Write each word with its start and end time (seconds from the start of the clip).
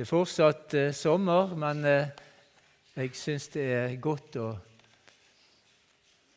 Det 0.00 0.06
er 0.06 0.16
fortsatt 0.16 0.74
eh, 0.80 0.92
sommer, 0.96 1.50
men 1.60 1.82
eh, 1.84 2.06
jeg 2.96 3.10
syns 3.20 3.50
det 3.52 3.64
er 3.68 3.90
godt 4.00 4.38
å 4.40 4.46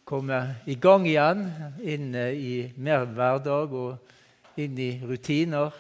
komme 0.04 0.40
i 0.68 0.76
gang 0.84 1.08
igjen, 1.08 1.46
inn 1.80 2.10
eh, 2.12 2.36
i 2.36 2.58
mer 2.84 3.06
hverdag 3.08 3.78
og 3.80 4.60
inn 4.60 4.76
i 4.84 4.90
rutiner. 5.08 5.80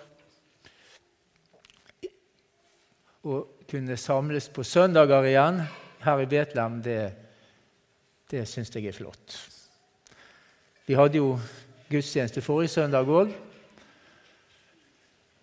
Å 3.28 3.44
kunne 3.68 4.00
samles 4.00 4.48
på 4.48 4.64
søndager 4.64 5.28
igjen 5.34 5.60
her 6.08 6.24
i 6.24 6.32
Betlehem, 6.38 6.80
det, 6.88 7.02
det 8.32 8.48
syns 8.48 8.72
jeg 8.72 8.94
er 8.94 8.96
flott. 8.96 9.42
Vi 10.88 10.96
hadde 10.96 11.20
jo 11.20 11.34
gudstjeneste 11.92 12.48
forrige 12.48 12.78
søndag 12.80 13.12
òg. 13.12 13.36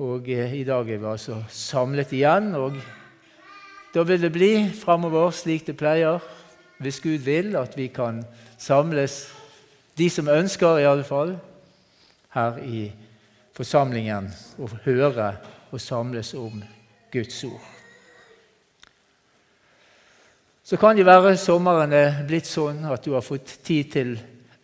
Og 0.01 0.31
eh, 0.33 0.55
i 0.57 0.65
dag 0.65 0.89
er 0.89 0.97
vi 0.97 1.09
altså 1.11 1.43
samlet 1.53 2.15
igjen. 2.17 2.55
Og 2.57 2.79
da 3.93 4.05
vil 4.09 4.23
det 4.23 4.33
bli 4.33 4.55
framover 4.73 5.29
slik 5.37 5.67
det 5.67 5.77
pleier, 5.77 6.23
hvis 6.81 7.03
Gud 7.05 7.27
vil, 7.27 7.53
at 7.61 7.77
vi 7.77 7.91
kan 7.93 8.23
samles, 8.57 9.27
de 9.99 10.09
som 10.09 10.31
ønsker 10.33 10.81
i 10.81 10.89
alle 10.89 11.05
fall, 11.05 11.35
her 12.33 12.57
i 12.65 12.87
forsamlingen 13.53 14.31
og 14.63 14.79
høre 14.87 15.35
og 15.69 15.81
samles 15.81 16.33
om 16.35 16.63
Guds 17.13 17.45
ord. 17.45 17.61
Så 20.65 20.79
kan 20.81 20.97
det 20.97 21.05
være 21.05 21.37
sommeren 21.37 21.93
er 21.93 22.23
blitt 22.25 22.49
sånn 22.49 22.87
at 22.89 23.05
du 23.05 23.13
har 23.19 23.27
fått 23.27 23.59
tid 23.67 23.93
til 23.93 24.15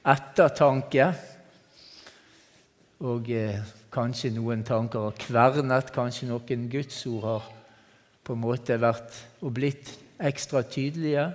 ettertanke. 0.06 1.10
Og 3.04 3.28
eh, 3.28 3.58
kanskje 3.96 4.34
noen 4.34 4.64
tanker 4.66 5.08
har 5.08 5.16
kvernet, 5.16 5.92
kanskje 5.94 6.28
noen 6.28 6.68
gudsord 6.72 7.22
har 7.24 7.46
på 8.26 8.34
en 8.34 8.42
måte 8.42 8.76
vært 8.80 9.16
og 9.40 9.54
blitt 9.56 9.94
ekstra 10.20 10.62
tydelige 10.68 11.30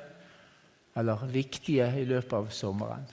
eller 0.98 1.24
viktige 1.32 1.88
i 1.98 2.06
løpet 2.06 2.36
av 2.38 2.50
sommeren. 2.54 3.08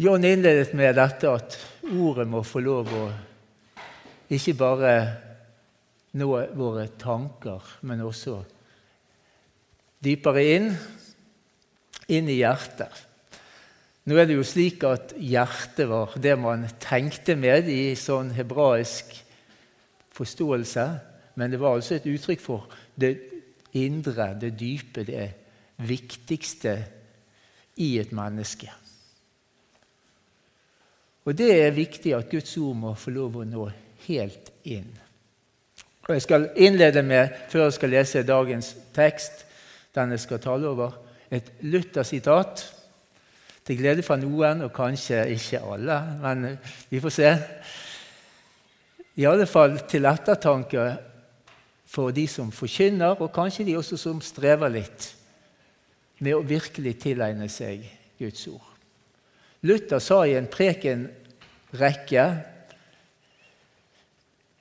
John 0.00 0.24
innledet 0.24 0.72
med 0.78 0.94
dette 0.96 1.28
at 1.28 1.58
ordet 1.90 2.24
må 2.30 2.40
få 2.46 2.62
lov 2.64 2.94
å 2.96 3.02
ikke 4.32 4.54
bare 4.56 4.94
nå 6.16 6.30
våre 6.56 6.86
tanker, 6.96 7.66
men 7.84 8.00
også 8.06 8.38
dypere 10.00 10.46
inn, 10.54 10.72
inn 12.08 12.32
i 12.32 12.38
hjertet. 12.40 13.09
Nå 14.10 14.16
er 14.18 14.26
det 14.26 14.34
jo 14.34 14.42
slik 14.42 14.82
at 14.88 15.12
hjertet 15.22 15.86
var 15.86 16.16
det 16.18 16.32
man 16.34 16.64
tenkte 16.82 17.36
med 17.38 17.68
i 17.70 17.92
sånn 17.94 18.32
hebraisk 18.34 19.12
forståelse, 20.18 20.86
men 21.38 21.52
det 21.52 21.60
var 21.62 21.76
altså 21.76 21.94
et 21.94 22.08
uttrykk 22.10 22.42
for 22.42 22.66
det 22.98 23.12
indre, 23.78 24.32
det 24.34 24.56
dype, 24.58 25.04
det 25.06 25.28
viktigste 25.86 26.72
i 27.78 27.92
et 28.02 28.10
menneske. 28.10 28.72
Og 31.30 31.38
det 31.38 31.52
er 31.60 31.78
viktig 31.78 32.16
at 32.16 32.34
Guds 32.34 32.56
ord 32.58 32.82
må 32.82 32.96
få 32.98 33.14
lov 33.14 33.38
å 33.38 33.46
nå 33.46 33.68
helt 34.08 34.50
inn. 34.66 34.90
Og 36.08 36.16
Jeg 36.16 36.26
skal 36.26 36.48
innlede 36.58 37.06
med, 37.06 37.30
før 37.46 37.68
jeg 37.68 37.78
skal 37.78 37.94
lese 37.94 38.26
dagens 38.26 38.74
tekst, 38.90 39.46
den 39.94 40.18
jeg 40.18 40.26
skal 40.26 40.42
tale 40.42 40.74
over, 40.74 40.98
et 41.30 41.54
Luther-sitat. 41.62 42.79
Til 43.66 43.78
glede 43.78 44.02
for 44.02 44.20
noen, 44.20 44.64
og 44.66 44.72
kanskje 44.74 45.26
ikke 45.34 45.60
alle, 45.60 45.98
men 46.22 46.46
vi 46.90 47.00
får 47.00 47.14
se. 47.14 47.30
I 49.20 49.26
alle 49.28 49.46
fall 49.46 49.78
til 49.90 50.08
ettertanke 50.08 50.86
for 51.90 52.14
de 52.14 52.26
som 52.30 52.52
forkynner, 52.54 53.18
og 53.20 53.32
kanskje 53.34 53.66
de 53.68 53.76
også 53.78 53.98
som 54.00 54.22
strever 54.24 54.72
litt 54.72 55.10
med 56.20 56.36
å 56.36 56.44
virkelig 56.46 56.94
tilegne 57.02 57.48
seg 57.52 57.84
Guds 58.20 58.46
ord. 58.52 58.66
Luther 59.66 60.00
sa 60.00 60.22
i 60.24 60.36
en 60.38 60.48
prekenrekke 60.48 62.24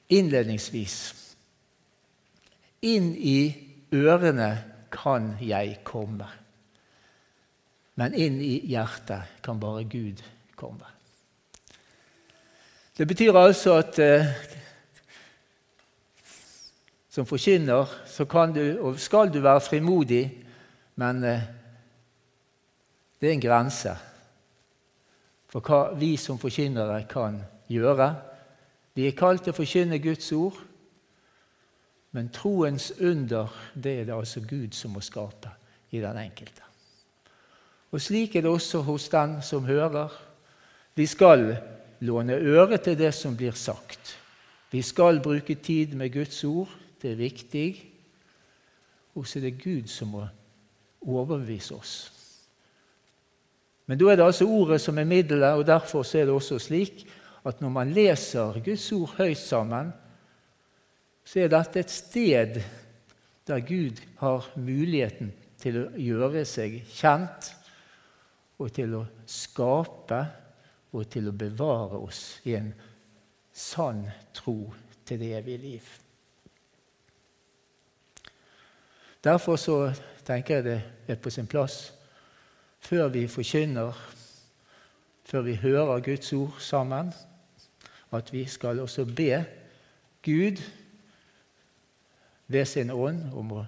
innledningsvis 0.10 0.98
Inn 2.88 3.12
i 3.16 3.40
ørene 3.92 4.52
kan 4.94 5.34
jeg 5.44 5.82
komme. 5.84 6.30
Men 8.00 8.16
inn 8.16 8.40
i 8.42 8.56
hjertet 8.72 9.42
kan 9.44 9.60
bare 9.60 9.84
Gud 9.84 10.22
komme. 10.56 10.88
Det 12.96 13.08
betyr 13.08 13.36
altså 13.36 13.78
at 13.80 14.00
eh, 14.04 14.32
som 17.10 17.28
forkynner 17.28 17.92
så 18.08 18.26
kan 18.26 18.54
du, 18.56 18.64
og 18.80 19.00
skal 19.00 19.34
du 19.34 19.42
være 19.44 19.62
frimodig, 19.62 20.24
men 20.96 21.24
eh, 21.24 21.44
det 23.20 23.30
er 23.30 23.36
en 23.36 23.44
grense 23.44 23.96
for 25.50 25.66
hva 25.66 25.82
vi 26.00 26.14
som 26.22 26.40
forkynnere 26.40 27.02
kan 27.10 27.42
gjøre. 27.68 28.10
Vi 28.96 29.08
er 29.08 29.18
kalt 29.18 29.44
til 29.44 29.56
å 29.56 29.60
forkynne 29.60 30.00
Guds 30.04 30.32
ord, 30.38 30.60
men 32.16 32.32
troens 32.34 32.92
under 33.00 33.52
det 33.76 34.00
er 34.00 34.10
det 34.10 34.16
altså 34.16 34.46
Gud 34.46 34.76
som 34.78 34.96
må 34.96 35.04
skape 35.04 35.52
i 35.92 36.00
den 36.04 36.18
enkelte. 36.22 36.69
Og 37.92 38.02
Slik 38.02 38.36
er 38.36 38.46
det 38.46 38.52
også 38.52 38.82
hos 38.86 39.10
den 39.10 39.42
som 39.42 39.66
hører. 39.66 40.14
Vi 40.96 41.06
skal 41.06 41.56
låne 42.00 42.38
øre 42.38 42.78
til 42.78 42.98
det 42.98 43.14
som 43.14 43.38
blir 43.38 43.52
sagt. 43.58 44.18
Vi 44.72 44.82
skal 44.82 45.22
bruke 45.24 45.56
tid 45.56 45.96
med 45.98 46.14
Guds 46.14 46.44
ord. 46.44 46.70
Det 47.02 47.12
er 47.12 47.16
viktig. 47.16 47.70
Og 49.16 49.28
så 49.28 49.40
er 49.40 49.50
det 49.50 49.64
Gud 49.64 49.88
som 49.88 50.14
må 50.14 50.28
overbevise 51.02 51.76
oss. 51.76 51.94
Men 53.90 53.98
da 53.98 54.12
er 54.12 54.20
det 54.20 54.26
altså 54.26 54.46
ordet 54.46 54.82
som 54.82 54.98
er 54.98 55.08
middelet, 55.10 55.58
og 55.58 55.66
derfor 55.66 56.06
er 56.16 56.28
det 56.28 56.34
også 56.34 56.60
slik 56.60 57.08
at 57.46 57.62
når 57.62 57.70
man 57.70 57.94
leser 57.94 58.60
Guds 58.66 58.92
ord 58.92 59.16
høyt 59.18 59.38
sammen, 59.38 59.90
så 61.26 61.40
er 61.40 61.50
dette 61.50 61.80
et 61.80 61.92
sted 61.92 62.60
der 63.48 63.60
Gud 63.66 63.98
har 64.20 64.46
muligheten 64.56 65.32
til 65.58 65.80
å 65.82 65.86
gjøre 65.98 66.44
seg 66.46 66.84
kjent 66.94 67.50
og 68.60 68.72
til 68.76 68.96
å 69.00 69.06
skape 69.30 70.20
og 70.92 71.08
til 71.12 71.30
å 71.30 71.36
bevare 71.38 72.00
oss 72.02 72.40
i 72.50 72.56
en 72.58 72.72
sann 73.54 74.04
tro 74.36 74.58
til 75.06 75.20
det 75.22 75.32
evige 75.38 75.64
liv. 75.64 75.88
Derfor 79.24 79.56
så 79.60 79.78
tenker 80.26 80.60
jeg 80.60 80.66
det 80.66 80.80
er 81.08 81.20
på 81.20 81.32
sin 81.34 81.48
plass 81.48 81.90
før 82.80 83.10
vi 83.12 83.26
forkynner, 83.28 83.96
før 85.28 85.42
vi 85.46 85.56
hører 85.60 86.04
Guds 86.04 86.32
ord 86.34 86.56
sammen, 86.64 87.12
at 88.12 88.32
vi 88.34 88.46
skal 88.50 88.80
også 88.80 89.06
be 89.06 89.44
Gud 90.24 90.62
ved 92.48 92.66
sin 92.66 92.90
ånd 92.92 93.28
om 93.38 93.52
å 93.60 93.66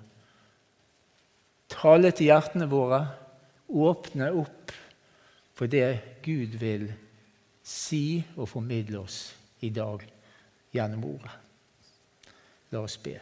tale 1.70 2.12
til 2.16 2.32
hjertene 2.32 2.68
våre, 2.72 3.04
åpne 3.70 4.32
opp 4.42 4.74
for 5.62 5.70
det 5.70 6.00
Gud 6.24 6.58
vil 6.58 6.88
si 7.62 8.24
og 8.34 8.48
formidle 8.50 9.04
oss 9.04 9.36
i 9.62 9.70
dag 9.70 10.02
gjennom 10.74 11.04
ordet. 11.06 11.36
La 12.74 12.82
oss 12.82 12.96
be. 12.98 13.14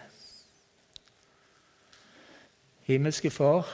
Himmelske 2.88 3.28
Far, 3.28 3.68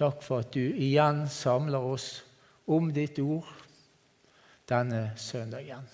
takk 0.00 0.24
for 0.24 0.40
at 0.40 0.56
du 0.56 0.72
igjen 0.72 1.26
samler 1.28 1.84
oss 1.92 2.08
om 2.64 2.88
ditt 2.96 3.20
ord 3.20 3.52
denne 4.72 5.10
søndagen. 5.20 5.84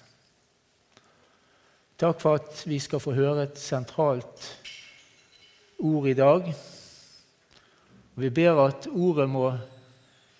Takk 1.98 2.22
for 2.22 2.38
at 2.38 2.62
vi 2.62 2.78
skal 2.78 3.02
få 3.02 3.18
høre 3.18 3.48
et 3.48 3.58
sentralt 3.58 4.52
ord 5.82 6.06
i 6.06 6.14
dag. 6.14 6.54
Vi 8.22 8.30
ber 8.30 8.66
at 8.70 8.92
ordet 8.94 9.32
må 9.34 9.48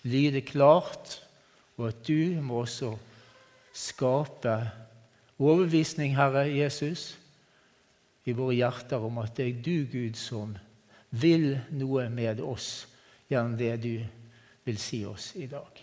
lyde 0.05 0.41
klart, 0.45 1.21
og 1.77 1.89
at 1.89 2.07
du 2.07 2.41
må 2.41 2.61
også 2.63 2.93
skape 3.73 4.55
overbevisning, 5.39 6.15
Herre 6.15 6.45
Jesus, 6.47 7.17
i 8.25 8.33
våre 8.33 8.55
hjerter 8.55 9.03
om 9.03 9.17
at 9.21 9.35
det 9.37 9.49
er 9.49 9.63
du, 9.65 9.75
Gud, 9.91 10.15
som 10.17 10.55
vil 11.11 11.57
noe 11.75 12.07
med 12.09 12.39
oss 12.41 12.85
gjennom 13.29 13.57
det 13.59 13.73
du 13.83 13.93
vil 14.65 14.79
si 14.81 15.03
oss 15.05 15.33
i 15.35 15.47
dag. 15.49 15.81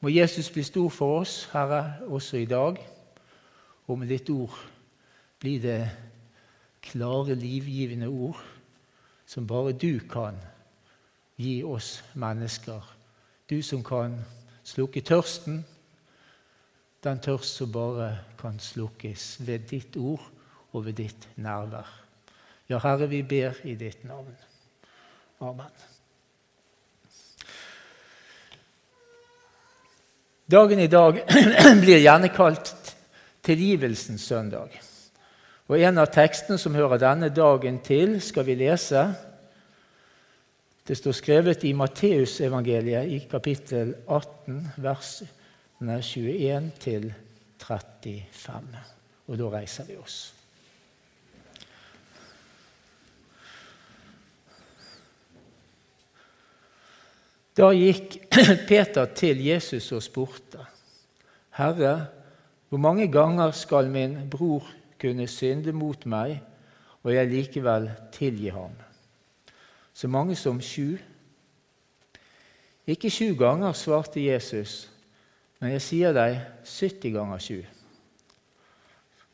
Må 0.00 0.10
Jesus 0.14 0.50
bli 0.54 0.62
stor 0.62 0.90
for 0.94 1.20
oss, 1.20 1.48
Herre, 1.52 1.98
også 2.06 2.38
i 2.38 2.46
dag. 2.46 2.78
Og 3.88 3.98
med 3.98 4.10
ditt 4.12 4.30
ord 4.30 4.54
blir 5.40 5.62
det 5.62 5.80
klare, 6.82 7.34
livgivende 7.34 8.06
ord 8.06 8.38
som 9.26 9.46
bare 9.46 9.74
du 9.74 9.98
kan 10.10 10.38
gi 11.38 11.62
oss 11.64 12.02
mennesker. 12.18 12.82
Du 13.50 13.62
som 13.62 13.84
kan 13.84 14.18
slukke 14.66 15.00
tørsten, 15.00 15.62
den 17.04 17.20
tørst 17.22 17.60
som 17.60 17.70
bare 17.72 18.10
kan 18.40 18.58
slukkes 18.60 19.36
ved 19.46 19.68
ditt 19.70 19.96
ord 19.96 20.24
og 20.72 20.84
ved 20.84 20.98
ditt 20.98 21.28
nærvær. 21.36 21.86
Ja, 22.68 22.80
Herre, 22.82 23.08
vi 23.08 23.22
ber 23.22 23.56
i 23.64 23.74
ditt 23.78 24.04
navn. 24.04 24.34
Amen. 25.40 25.70
Dagen 30.50 30.80
i 30.80 30.86
dag 30.86 31.22
blir 31.84 32.02
gjerne 32.02 32.28
kalt 32.34 32.74
tilgivelsens 33.44 34.26
søndag. 34.26 34.74
Og 35.68 35.80
En 35.80 35.98
av 36.00 36.08
tekstene 36.12 36.58
som 36.58 36.74
hører 36.74 37.00
denne 37.00 37.28
dagen 37.28 37.78
til, 37.84 38.20
skal 38.24 38.46
vi 38.48 38.56
lese. 38.56 39.02
Det 40.88 40.96
står 40.96 41.12
skrevet 41.12 41.64
i 41.68 41.74
Matteusevangeliet 41.76 43.10
i 43.12 43.18
kapittel 43.28 43.90
18, 44.08 44.54
versene 44.80 45.98
21 46.00 46.70
til 46.80 47.10
35. 47.60 48.78
Og 49.28 49.36
da 49.36 49.50
reiser 49.52 49.84
vi 49.84 49.98
oss. 50.00 50.16
Da 57.52 57.68
gikk 57.76 58.16
Peter 58.72 59.12
til 59.12 59.44
Jesus 59.44 59.92
og 59.92 60.02
spurte, 60.02 60.64
'Herre, 61.52 62.06
hvor 62.68 62.78
mange 62.80 63.12
ganger 63.12 63.50
skal 63.50 63.90
min 63.90 64.30
bror 64.30 64.64
kunne 65.00 65.26
synde 65.26 65.72
mot 65.72 66.06
meg, 66.06 66.40
og 67.02 67.14
jeg 67.14 67.28
likevel 67.28 67.90
tilgi 68.12 68.48
ham?' 68.48 68.87
Så 69.98 70.08
mange 70.08 70.36
som 70.38 70.60
sju? 70.62 70.94
Ikke 72.86 73.10
sju 73.10 73.32
ganger, 73.34 73.72
svarte 73.74 74.22
Jesus, 74.22 74.84
men 75.58 75.72
jeg 75.74 75.82
sier 75.82 76.14
deg 76.14 76.36
70 76.62 77.16
ganger 77.16 77.42
sju. 77.42 77.58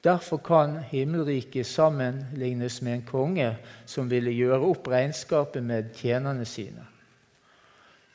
Derfor 0.05 0.41
kan 0.45 0.79
himmelriket 0.89 1.69
sammenlignes 1.69 2.81
med 2.81 2.95
en 2.95 3.05
konge 3.09 3.51
som 3.85 4.09
ville 4.09 4.33
gjøre 4.33 4.65
opp 4.65 4.89
regnskapet 4.89 5.61
med 5.65 5.93
tjenerne 6.01 6.49
sine. 6.49 6.89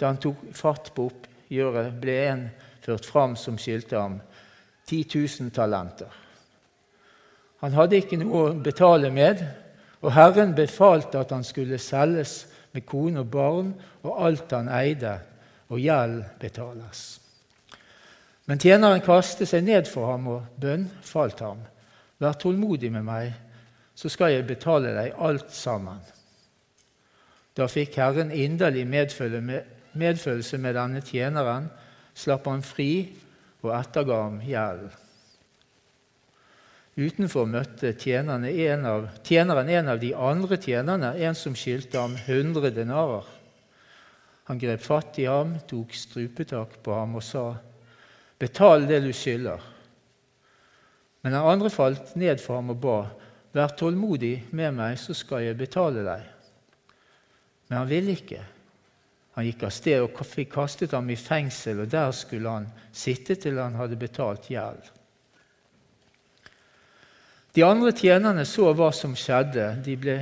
Da 0.01 0.09
han 0.09 0.17
tok 0.21 0.41
fatt 0.57 0.89
på 0.95 1.05
oppgjøret, 1.11 2.01
ble 2.01 2.19
en 2.31 2.43
ført 2.81 3.05
fram 3.05 3.37
som 3.37 3.61
skyldte 3.61 3.97
ham 3.97 4.19
10 4.89 5.05
000 5.13 5.53
talenter. 5.53 6.09
Han 7.61 7.77
hadde 7.77 8.01
ikke 8.01 8.17
noe 8.17 8.45
å 8.49 8.53
betale 8.57 9.13
med, 9.13 9.45
og 10.01 10.13
Herren 10.15 10.55
befalte 10.55 11.19
at 11.19 11.31
han 11.35 11.43
skulle 11.43 11.77
selges 11.77 12.47
med 12.71 12.85
kone 12.87 13.23
og 13.23 13.31
barn 13.31 13.73
og 14.03 14.21
alt 14.27 14.53
han 14.55 14.69
eide, 14.71 15.17
og 15.69 15.79
gjeld 15.79 16.23
betales. 16.41 17.19
Men 18.49 18.57
tjeneren 18.57 19.03
kastet 19.05 19.51
seg 19.51 19.61
ned 19.67 19.85
for 19.85 20.09
ham 20.09 20.25
og 20.31 20.55
bønnfalt 20.57 21.43
ham. 21.45 21.59
Vær 22.17 22.39
tålmodig 22.41 22.89
med 22.91 23.05
meg, 23.05 23.35
så 23.93 24.09
skal 24.09 24.33
jeg 24.33 24.47
betale 24.49 24.95
deg 24.95 25.19
alt 25.21 25.51
sammen. 25.53 25.99
Da 27.53 27.67
fikk 27.69 27.99
Herren 27.99 28.31
inderlig 28.31 28.87
medfølelse 28.89 30.57
med 30.57 30.73
denne 30.79 31.03
tjeneren, 31.05 31.69
slapp 32.15 32.47
han 32.49 32.65
fri 32.65 32.91
og 33.61 33.75
etterga 33.75 34.23
ham 34.23 34.41
gjeld. 34.41 34.89
Utenfor 36.99 37.47
møtte 37.47 37.93
tjeneren 37.95 38.43
en, 38.49 38.85
av, 38.85 39.05
tjeneren 39.23 39.69
en 39.71 39.91
av 39.93 39.99
de 40.01 40.09
andre 40.11 40.57
tjenerne, 40.59 41.13
en 41.15 41.37
som 41.37 41.55
skyldte 41.55 41.95
ham 41.95 42.17
100 42.25 42.73
denarer. 42.75 43.29
Han 44.49 44.59
grep 44.59 44.83
fatt 44.83 45.19
i 45.21 45.27
ham, 45.29 45.53
tok 45.69 45.95
strupetak 45.95 46.79
på 46.83 46.95
ham 46.97 47.15
og 47.15 47.23
sa, 47.23 47.45
'Betal 48.39 48.87
det 48.87 48.99
du 49.03 49.13
skylder.' 49.13 49.63
Men 51.21 51.35
den 51.35 51.47
andre 51.53 51.69
falt 51.69 52.15
ned 52.15 52.39
for 52.43 52.59
ham 52.59 52.69
og 52.75 52.81
ba, 52.83 52.99
'Vær 53.53 53.75
tålmodig 53.79 54.49
med 54.51 54.75
meg, 54.75 54.99
så 54.99 55.13
skal 55.13 55.43
jeg 55.43 55.57
betale 55.57 56.03
deg.' 56.03 56.27
Men 57.69 57.77
han 57.77 57.89
ville 57.89 58.11
ikke. 58.11 58.43
Han 59.35 59.45
gikk 59.45 59.63
av 59.63 59.71
sted 59.71 60.01
og 60.01 60.25
fikk 60.25 60.51
kastet 60.51 60.91
ham 60.91 61.09
i 61.09 61.15
fengsel, 61.15 61.79
og 61.79 61.91
der 61.91 62.11
skulle 62.11 62.49
han 62.49 62.71
sitte 62.91 63.35
til 63.35 63.59
han 63.61 63.77
hadde 63.77 63.95
betalt 63.95 64.49
gjeld. 64.51 64.98
De 67.59 67.65
andre 67.65 67.91
tjenerne 67.91 68.45
så 68.47 68.69
hva 68.71 68.87
som 68.95 69.11
skjedde. 69.19 69.65
De 69.83 69.97
ble 69.99 70.13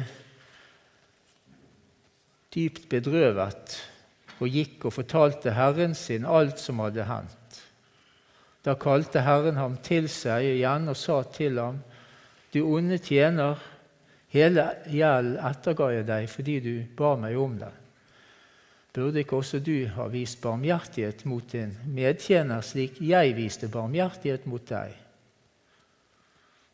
dypt 2.56 2.88
bedrøvet 2.90 3.76
og 4.42 4.50
gikk 4.50 4.88
og 4.90 4.96
fortalte 4.96 5.54
Herren 5.54 5.94
sin 5.94 6.26
alt 6.26 6.58
som 6.58 6.82
hadde 6.82 7.06
hendt. 7.06 7.62
Da 8.66 8.74
kalte 8.82 9.22
Herren 9.22 9.62
ham 9.62 9.78
til 9.86 10.10
seg 10.10 10.50
igjen 10.56 10.90
og 10.90 10.98
sa 10.98 11.22
til 11.30 11.62
ham, 11.62 11.78
Du 12.50 12.64
onde 12.66 12.98
tjener, 12.98 13.62
hele 14.34 14.70
gjeld 14.90 15.38
etterga 15.38 15.94
jeg 15.94 16.10
deg 16.10 16.30
fordi 16.34 16.60
du 16.66 16.76
ba 16.98 17.16
meg 17.22 17.38
om 17.38 17.60
det. 17.62 17.74
Burde 18.98 19.22
ikke 19.22 19.44
også 19.44 19.62
du 19.62 19.86
ha 19.94 20.10
vist 20.10 20.42
barmhjertighet 20.42 21.28
mot 21.30 21.46
din 21.52 21.78
medtjener, 21.86 22.66
slik 22.66 22.98
jeg 22.98 23.38
viste 23.38 23.70
barmhjertighet 23.70 24.50
mot 24.50 24.66
deg? 24.66 25.04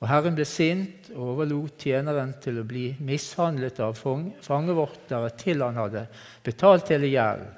Og 0.04 0.10
Herren 0.12 0.36
ble 0.36 0.44
sint 0.44 1.06
og 1.14 1.30
overlot 1.32 1.86
tjeneren 1.86 2.34
til 2.44 2.58
å 2.60 2.66
bli 2.68 2.90
mishandlet 3.08 3.78
av 3.80 3.96
fangevoktere 3.96 5.30
til 5.40 5.64
han 5.64 5.80
hadde 5.80 6.02
betalt 6.44 6.92
hele 6.92 7.08
gjelden. 7.08 7.54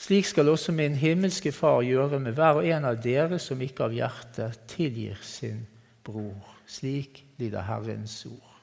Slik 0.00 0.28
skal 0.28 0.52
også 0.52 0.72
min 0.76 0.98
himmelske 1.00 1.52
Far 1.52 1.80
gjøre 1.84 2.20
med 2.20 2.36
hver 2.36 2.60
og 2.60 2.68
en 2.68 2.90
av 2.90 3.00
dere 3.00 3.40
som 3.40 3.60
ikke 3.64 3.88
av 3.88 3.96
hjertet 3.96 4.60
tilgir 4.68 5.16
sin 5.24 5.64
bror. 6.04 6.44
Slik 6.68 7.22
lyder 7.40 7.64
Herrens 7.64 8.20
ord. 8.28 8.54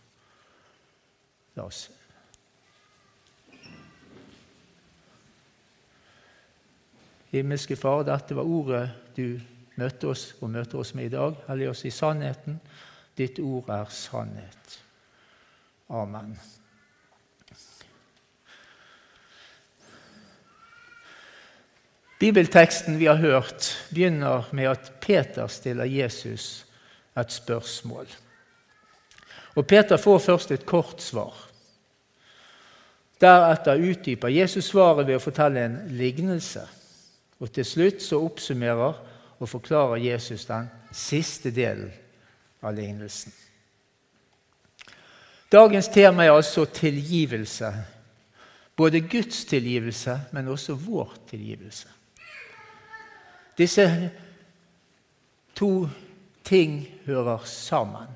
La 1.57 1.65
oss 1.65 1.87
Himmelske 7.33 7.75
Far, 7.75 8.05
dette 8.05 8.37
var 8.37 8.45
ordet 8.45 8.85
du 9.17 9.56
møtte 9.77 10.11
oss 10.11 10.31
og 10.41 10.51
møter 10.51 10.81
oss 10.81 10.93
med 10.97 11.09
i 11.09 11.15
dag. 11.15 11.37
Hellig 11.47 11.71
oss 11.71 11.85
i 11.85 11.93
sannheten. 11.93 12.59
Ditt 13.17 13.39
ord 13.39 13.69
er 13.73 13.89
sannhet. 13.93 14.77
Amen. 15.89 16.35
Bibelteksten 22.17 22.97
vi 22.99 23.05
har 23.05 23.19
hørt, 23.21 23.87
begynner 23.93 24.49
med 24.51 24.71
at 24.71 24.91
Peter 25.01 25.47
stiller 25.47 25.85
Jesus 25.85 26.65
et 27.17 27.31
spørsmål. 27.31 28.07
Og 29.55 29.67
Peter 29.67 29.97
får 29.97 30.19
først 30.19 30.51
et 30.51 30.65
kort 30.65 31.01
svar. 31.01 31.35
Deretter 33.21 33.81
utdyper 33.81 34.33
Jesus 34.33 34.69
svaret 34.69 35.07
ved 35.07 35.17
å 35.17 35.21
fortelle 35.21 35.63
en 35.65 35.77
lignelse. 35.97 36.65
Og 37.41 37.51
til 37.53 37.65
slutt 37.65 38.01
så 38.01 38.19
oppsummerer 38.21 38.97
og 39.39 39.49
forklarer 39.49 39.95
Jesus 40.01 40.45
den 40.45 40.69
siste 40.91 41.51
delen 41.51 41.91
av 42.61 42.73
lignelsen. 42.75 43.33
Dagens 45.51 45.87
tema 45.87 46.25
er 46.25 46.35
altså 46.35 46.65
tilgivelse. 46.65 47.71
Både 48.75 49.01
Guds 49.01 49.45
tilgivelse, 49.45 50.19
men 50.31 50.47
også 50.47 50.75
vår 50.75 51.13
tilgivelse. 51.29 51.87
Disse 53.57 54.09
to 55.55 55.87
ting 56.43 56.87
hører 57.05 57.45
sammen. 57.45 58.07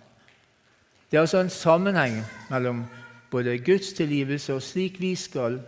Det 1.12 1.18
er 1.18 1.22
altså 1.22 1.42
en 1.42 1.50
sammenheng 1.50 2.22
mellom 2.50 2.86
både 3.32 3.58
Guds 3.60 3.94
tilgivelse 3.94 4.54
og 4.54 4.62
slik 4.62 5.00
vi 5.02 5.16
skal 5.16 5.60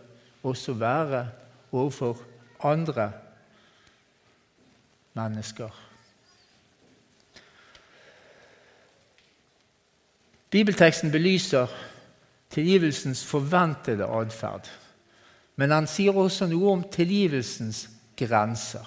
også 0.44 0.74
være 0.74 1.28
overfor 1.72 2.18
andre 2.64 3.12
mennesker. 5.14 5.70
Bibelteksten 10.54 11.12
belyser 11.12 11.68
tilgivelsens 12.54 13.26
forventede 13.26 14.06
atferd. 14.06 14.70
Men 15.56 15.72
han 15.74 15.88
sier 15.90 16.18
også 16.18 16.46
noe 16.50 16.72
om 16.72 16.84
tilgivelsens 16.94 17.88
grenser. 18.18 18.86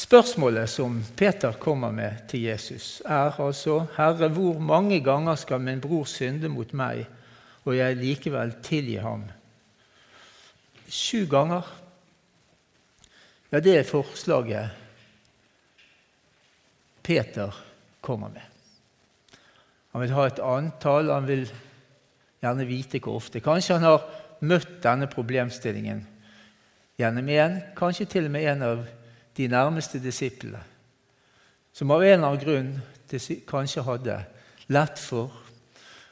Spørsmålet 0.00 0.70
som 0.72 0.96
Peter 1.16 1.52
kommer 1.60 1.92
med 1.94 2.24
til 2.28 2.48
Jesus, 2.48 3.02
er 3.04 3.40
altså 3.40 3.86
'Herre, 3.96 4.28
hvor 4.28 4.58
mange 4.58 5.00
ganger 5.04 5.34
skal 5.34 5.60
min 5.60 5.80
bror 5.80 6.04
synde 6.04 6.48
mot 6.48 6.72
meg, 6.72 7.06
og 7.64 7.76
jeg 7.76 7.96
likevel 7.96 8.54
tilgi 8.62 8.96
ham?' 8.96 9.39
Sju 10.90 11.26
ganger. 11.30 11.66
Ja, 13.50 13.60
det 13.60 13.76
er 13.78 13.86
forslaget 13.86 14.70
Peter 17.02 17.54
kommer 18.02 18.28
med. 18.28 18.42
Han 19.92 20.02
vil 20.02 20.14
ha 20.14 20.26
et 20.26 20.42
antall, 20.42 21.10
han 21.10 21.26
vil 21.26 21.48
gjerne 22.42 22.66
vite 22.66 23.00
hvor 23.02 23.18
ofte. 23.18 23.42
Kanskje 23.42 23.78
han 23.78 23.86
har 23.86 24.04
møtt 24.46 24.78
denne 24.84 25.08
problemstillingen 25.10 26.04
gjennom 27.00 27.28
en, 27.32 27.58
kanskje 27.76 28.06
til 28.10 28.28
og 28.28 28.34
med 28.34 28.46
en 28.52 28.62
av 28.66 28.84
de 29.36 29.48
nærmeste 29.48 29.98
disiplene, 30.02 30.60
som 31.72 31.90
av 31.94 32.02
en 32.04 32.12
eller 32.12 32.26
annen 32.28 32.44
grunn 32.44 33.40
kanskje 33.48 33.86
hadde 33.86 34.18
lett 34.70 35.00
for 35.00 35.32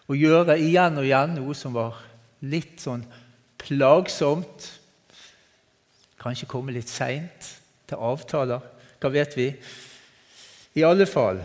å 0.09 0.17
gjøre 0.17 0.57
igjen 0.59 0.99
og 0.99 1.07
igjen 1.07 1.35
noe 1.37 1.55
som 1.55 1.75
var 1.77 1.99
litt 2.49 2.81
sånn 2.83 3.05
plagsomt. 3.69 4.73
Kanskje 6.19 6.49
komme 6.51 6.75
litt 6.75 6.91
seint 6.91 7.53
til 7.89 8.01
avtaler. 8.01 8.65
Hva 8.99 9.13
vet 9.13 9.37
vi? 9.39 9.53
I 10.79 10.85
alle 10.87 11.07
fall 11.09 11.45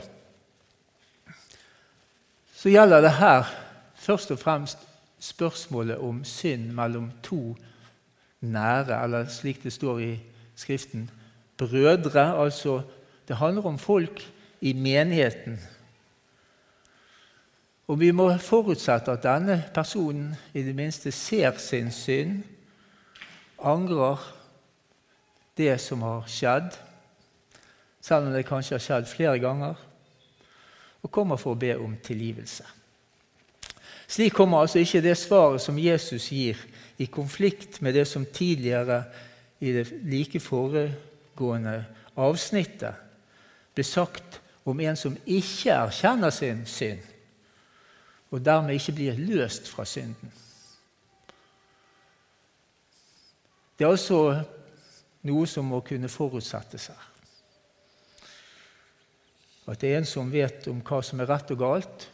så 2.64 2.72
gjelder 2.72 3.02
det 3.04 3.18
her 3.18 3.50
først 4.00 4.32
og 4.32 4.40
fremst 4.40 4.80
spørsmålet 5.20 6.00
om 6.00 6.22
synd 6.24 6.70
mellom 6.72 7.10
to 7.24 7.58
nære, 8.40 8.96
eller 9.04 9.28
slik 9.28 9.60
det 9.64 9.74
står 9.76 10.00
i 10.00 10.14
Skriften, 10.56 11.10
brødre. 11.58 12.24
Altså, 12.44 12.82
det 13.28 13.36
handler 13.36 13.66
om 13.66 13.80
folk 13.80 14.22
i 14.62 14.74
menigheten. 14.74 15.60
Og 17.88 18.00
vi 18.00 18.12
må 18.16 18.30
forutsette 18.40 19.12
at 19.12 19.26
denne 19.26 19.58
personen 19.76 20.32
i 20.54 20.64
det 20.64 20.76
minste 20.76 21.12
ser 21.12 21.58
sin 21.60 21.92
synd, 21.92 22.44
angrer 23.60 24.22
det 25.58 25.76
som 25.82 26.02
har 26.02 26.24
skjedd, 26.28 26.72
selv 28.04 28.28
om 28.28 28.34
det 28.36 28.46
kanskje 28.48 28.78
har 28.78 28.84
skjedd 28.84 29.10
flere 29.12 29.40
ganger, 29.40 29.76
og 31.04 31.12
kommer 31.12 31.40
for 31.40 31.56
å 31.56 31.60
be 31.60 31.76
om 31.80 31.96
tilgivelse. 32.04 32.64
Slik 34.08 34.36
kommer 34.36 34.64
altså 34.64 34.80
ikke 34.80 35.02
det 35.04 35.16
svaret 35.18 35.64
som 35.64 35.80
Jesus 35.80 36.30
gir, 36.32 36.60
i 36.98 37.08
konflikt 37.10 37.82
med 37.82 37.96
det 37.98 38.06
som 38.08 38.26
tidligere 38.26 39.04
i 39.60 39.72
det 39.74 39.88
like 40.06 40.40
foregående 40.40 41.80
avsnittet 42.22 43.00
ble 43.74 43.86
sagt 43.88 44.38
om 44.70 44.80
en 44.80 45.00
som 45.00 45.16
ikke 45.26 45.74
erkjenner 45.74 46.32
sin 46.32 46.62
synd, 46.70 47.02
og 48.34 48.42
dermed 48.42 48.74
ikke 48.80 48.96
blir 48.98 49.20
løst 49.22 49.70
fra 49.70 49.86
synden. 49.86 50.32
Det 53.78 53.86
er 53.86 53.94
altså 53.94 54.20
noe 55.30 55.48
som 55.50 55.70
må 55.70 55.84
kunne 55.86 56.10
forutsettes 56.10 56.90
her. 56.90 57.10
At 59.70 59.80
det 59.80 59.94
er 59.94 60.02
en 60.02 60.10
som 60.10 60.32
vet 60.34 60.66
om 60.68 60.82
hva 60.84 61.00
som 61.06 61.22
er 61.24 61.30
rett 61.30 61.54
og 61.54 61.62
galt, 61.62 62.08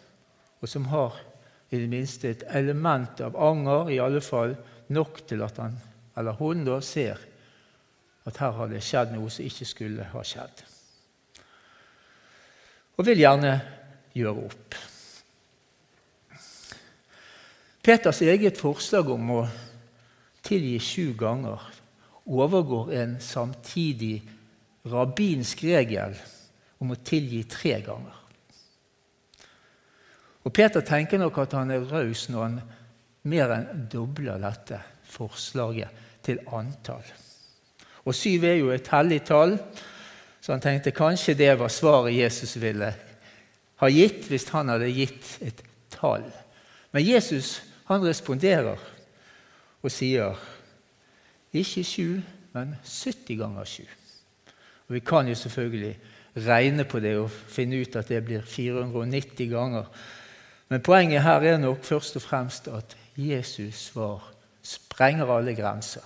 og 0.60 0.70
som 0.70 0.92
har 0.92 1.16
i 1.72 1.80
det 1.80 1.88
minste 1.90 2.30
et 2.30 2.44
element 2.58 3.22
av 3.24 3.38
anger, 3.40 3.90
i 3.90 4.02
alle 4.04 4.22
fall 4.22 4.58
nok 4.94 5.24
til 5.30 5.42
at 5.46 5.62
han 5.62 5.78
eller 6.20 6.36
hun 6.36 6.66
da 6.68 6.82
ser 6.84 7.20
at 8.28 8.38
her 8.42 8.52
har 8.58 8.68
det 8.68 8.82
skjedd 8.84 9.14
noe 9.16 9.32
som 9.32 9.46
ikke 9.48 9.68
skulle 9.68 10.08
ha 10.12 10.24
skjedd. 10.28 10.64
Og 13.00 13.06
vil 13.08 13.22
gjerne 13.22 13.54
gjøre 14.12 14.48
opp. 14.50 14.76
Peters 17.90 18.20
eget 18.22 18.60
forslag 18.62 19.08
om 19.10 19.32
å 19.34 19.44
tilgi 20.46 20.76
sju 20.78 21.06
ganger 21.18 21.64
overgår 22.30 22.92
en 22.94 23.16
samtidig 23.18 24.20
rabbinsk 24.92 25.64
regel 25.66 26.12
om 26.78 26.92
å 26.94 26.98
tilgi 27.02 27.40
tre 27.50 27.80
ganger. 27.82 28.20
Og 30.46 30.54
Peter 30.54 30.86
tenker 30.86 31.18
nok 31.18 31.40
at 31.42 31.56
han 31.58 31.74
er 31.74 31.88
raus 31.90 32.28
når 32.30 32.44
han 32.44 32.60
mer 33.34 33.54
enn 33.56 33.88
dobler 33.90 34.38
dette 34.44 34.78
forslaget 35.10 36.04
til 36.28 36.44
antall. 36.46 37.08
Og 38.06 38.14
syv 38.14 38.46
er 38.52 38.60
jo 38.60 38.70
et 38.76 38.92
hellig 38.94 39.24
tall, 39.32 39.56
så 40.38 40.54
han 40.54 40.62
tenkte 40.62 40.94
kanskje 40.94 41.34
det 41.42 41.56
var 41.58 41.74
svaret 41.74 42.14
Jesus 42.14 42.54
ville 42.62 42.92
ha 43.82 43.90
gitt 43.90 44.30
hvis 44.30 44.46
han 44.54 44.70
hadde 44.76 44.92
gitt 44.94 45.34
et 45.42 45.66
tall. 45.98 46.30
Men 46.94 47.08
Jesus 47.08 47.56
han 47.90 48.06
responderer 48.06 48.78
og 49.82 49.92
sier 49.92 50.38
ikke 51.54 51.84
sju, 51.88 52.20
men 52.54 52.76
70 52.86 53.38
ganger 53.40 53.66
sju. 53.66 53.86
Og 54.88 54.94
Vi 54.94 55.00
kan 55.00 55.28
jo 55.28 55.36
selvfølgelig 55.36 55.98
regne 56.46 56.86
på 56.86 57.00
det 57.00 57.16
og 57.18 57.32
finne 57.32 57.82
ut 57.82 57.96
at 57.96 58.10
det 58.10 58.24
blir 58.26 58.42
490 58.42 59.50
ganger. 59.50 59.86
Men 60.70 60.82
poenget 60.82 61.24
her 61.24 61.42
er 61.42 61.58
nok 61.58 61.84
først 61.84 62.16
og 62.16 62.22
fremst 62.22 62.68
at 62.68 62.98
Jesus 63.18 63.90
svar 63.90 64.34
sprenger 64.62 65.26
alle 65.26 65.56
grenser 65.56 66.06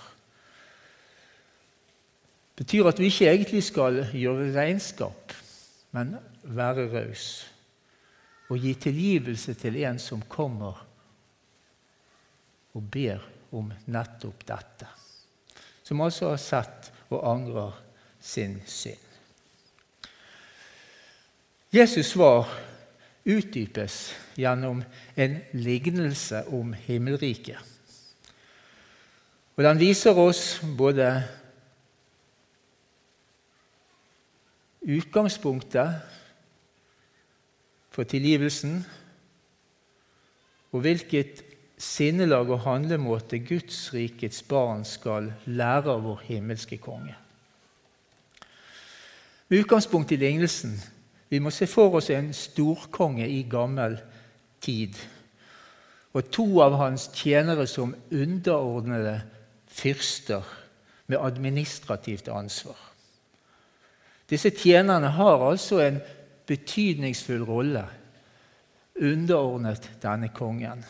Det 2.53 2.65
betyr 2.65 2.87
at 2.87 2.99
vi 2.99 3.05
ikke 3.05 3.31
egentlig 3.31 3.63
skal 3.63 4.07
gjøre 4.13 4.53
regnskap, 4.53 5.33
men 5.91 6.15
være 6.43 6.85
raus 6.93 7.49
og 8.49 8.57
gi 8.57 8.73
tilgivelse 8.73 9.53
til 9.53 9.75
en 9.83 9.99
som 9.99 10.21
kommer 10.29 10.85
og 12.73 12.83
ber 12.91 13.23
om 13.53 13.71
nettopp 13.85 14.45
dette. 14.47 14.89
Som 15.83 16.01
altså 16.01 16.31
har 16.33 16.41
sett 16.41 16.91
og 17.11 17.21
angrer 17.29 17.75
sin 18.23 18.59
synd. 18.65 19.09
Jesus' 21.73 22.13
svar 22.13 22.49
utdypes 23.25 24.13
gjennom 24.37 24.83
en 25.15 25.37
lignelse 25.53 26.43
om 26.53 26.73
himmelriket. 26.73 27.57
Og 29.55 29.63
Den 29.63 29.79
viser 29.79 30.17
oss 30.17 30.61
både 30.77 31.07
utgangspunktet 34.81 36.01
for 37.93 38.03
tilgivelsen, 38.03 38.81
og 40.73 40.81
hvilket 40.81 41.43
sinnelag 41.77 42.49
og 42.53 42.63
handlemåte 42.67 43.39
Guds 43.39 43.93
rikets 43.93 44.43
barn 44.47 44.85
skal 44.85 45.31
lære 45.45 45.95
av 45.95 46.03
vår 46.05 46.21
himmelske 46.27 46.77
konge. 46.77 47.15
Med 49.49 49.63
utgangspunkt 49.63 50.11
i 50.11 50.19
lignelsen 50.21 50.77
vi 51.29 51.39
må 51.41 51.49
se 51.49 51.67
for 51.67 51.97
oss 51.97 52.11
en 52.13 52.31
storkonge 52.33 53.25
i 53.29 53.41
gammel 53.49 53.97
tid 54.61 54.97
og 56.13 56.29
to 56.29 56.45
av 56.61 56.77
hans 56.77 57.07
tjenere 57.17 57.65
som 57.67 57.95
underordnede 58.13 59.15
fyrster 59.73 60.45
med 61.09 61.17
administrativt 61.17 62.29
ansvar. 62.29 62.77
Disse 64.29 64.53
tjenerne 64.53 65.09
har 65.17 65.41
altså 65.49 65.81
en 65.83 65.99
betydningsfull 66.47 67.43
rolle 67.45 67.83
underordnet 69.01 69.89
denne 70.03 70.29
kongen. 70.29 70.83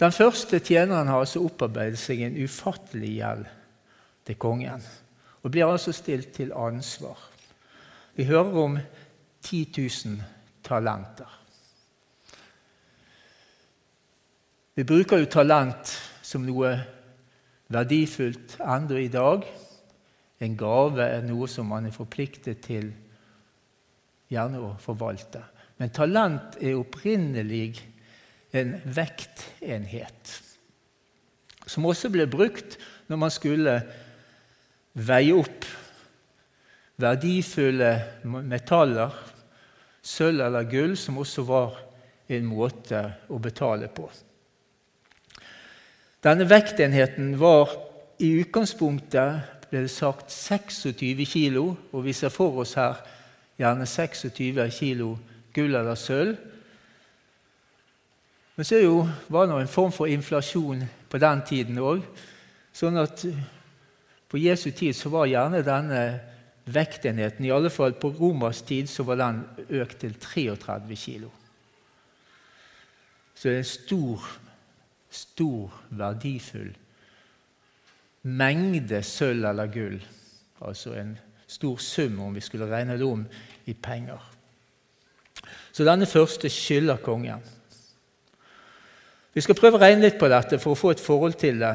Den 0.00 0.12
første 0.12 0.58
tjeneren 0.58 1.10
har 1.10 1.20
altså 1.20 1.42
opparbeidet 1.44 2.00
seg 2.00 2.22
en 2.24 2.38
ufattelig 2.42 3.16
gjeld 3.18 3.44
til 4.26 4.38
kongen 4.40 4.84
og 5.42 5.50
blir 5.50 5.66
altså 5.66 5.92
stilt 5.92 6.32
til 6.36 6.52
ansvar. 6.54 7.18
Vi 8.14 8.24
hører 8.28 8.58
om 8.62 8.78
10 9.42 9.62
000 9.78 10.18
talenter. 10.64 11.38
Vi 14.74 14.84
bruker 14.88 15.20
jo 15.20 15.28
talent 15.28 15.90
som 16.22 16.46
noe 16.46 16.70
verdifullt 17.72 18.56
ennå 18.60 19.00
i 19.02 19.10
dag. 19.12 19.44
En 20.42 20.56
gave 20.58 21.04
er 21.04 21.26
noe 21.26 21.48
som 21.50 21.68
man 21.68 21.86
er 21.86 21.94
forpliktet 21.94 22.62
til 22.64 22.88
gjerne 24.32 24.62
å 24.62 24.70
forvalte. 24.80 25.42
Men 25.76 25.92
talent 25.92 26.56
er 26.62 26.78
opprinnelig 26.78 27.82
en 28.52 28.74
vektenhet, 28.84 30.32
som 31.66 31.86
også 31.88 32.10
ble 32.12 32.26
brukt 32.30 32.76
når 33.08 33.20
man 33.20 33.32
skulle 33.32 33.76
veie 34.92 35.36
opp 35.36 35.66
verdifulle 37.02 37.92
metaller, 38.24 39.14
sølv 40.02 40.44
eller 40.46 40.68
gull, 40.70 40.96
som 40.98 41.18
også 41.22 41.44
var 41.46 41.78
en 42.32 42.46
måte 42.46 43.00
å 43.30 43.38
betale 43.42 43.88
på. 43.92 44.08
Denne 46.22 46.46
vektenheten 46.46 47.34
var 47.40 47.72
i 48.22 48.30
utgangspunktet 48.42 49.66
ble 49.70 49.82
det 49.86 49.90
sagt 49.90 50.30
26 50.30 51.24
kilo, 51.26 51.64
og 51.90 52.04
vi 52.06 52.14
ser 52.14 52.30
for 52.34 52.62
oss 52.62 52.76
her 52.78 53.00
gjerne 53.58 53.86
26 53.88 54.68
kilo 54.76 55.16
gull 55.54 55.74
eller 55.74 55.98
sølv. 55.98 56.36
Men 58.56 58.68
så 58.68 58.80
jo, 58.82 59.06
var 59.32 59.46
det 59.46 59.60
en 59.60 59.70
form 59.70 59.92
for 59.92 60.10
inflasjon 60.12 60.84
på 61.08 61.20
den 61.20 61.42
tiden 61.48 61.80
òg. 61.80 62.04
Sånn 62.72 62.98
at 63.00 63.24
på 64.28 64.40
Jesu 64.40 64.70
tid 64.70 64.96
så 64.96 65.12
var 65.12 65.30
gjerne 65.30 65.64
denne 65.64 66.02
vektenheten, 66.72 67.44
i 67.44 67.52
alle 67.52 67.72
fall 67.72 67.96
på 67.98 68.12
Romers 68.16 68.62
tid, 68.64 68.88
så 68.88 69.04
var 69.08 69.18
den 69.20 69.42
økt 69.80 69.98
til 70.04 70.14
33 70.20 70.96
kilo. 70.96 71.32
Så 73.34 73.48
det 73.48 73.54
er 73.56 73.64
en 73.64 73.72
stor, 73.72 74.28
stor, 75.10 75.82
verdifull 75.90 76.70
mengde 78.22 79.02
sølv 79.02 79.46
eller 79.50 79.70
gull. 79.72 79.98
Altså 80.62 80.94
en 80.94 81.16
stor 81.46 81.78
sum, 81.82 82.20
om 82.20 82.34
vi 82.34 82.40
skulle 82.40 82.70
regne 82.70 82.98
det 82.98 83.06
om 83.06 83.24
i 83.66 83.74
penger. 83.74 84.20
Så 85.72 85.84
denne 85.84 86.06
første 86.06 86.50
skylder 86.52 87.02
kongen. 87.02 87.42
Vi 89.32 89.40
skal 89.40 89.56
prøve 89.56 89.78
å 89.78 89.80
regne 89.80 90.04
litt 90.04 90.18
på 90.20 90.28
dette 90.28 90.58
for 90.60 90.74
å 90.74 90.78
få 90.78 90.92
et 90.92 91.00
forhold 91.00 91.38
til 91.40 91.60
det. 91.62 91.72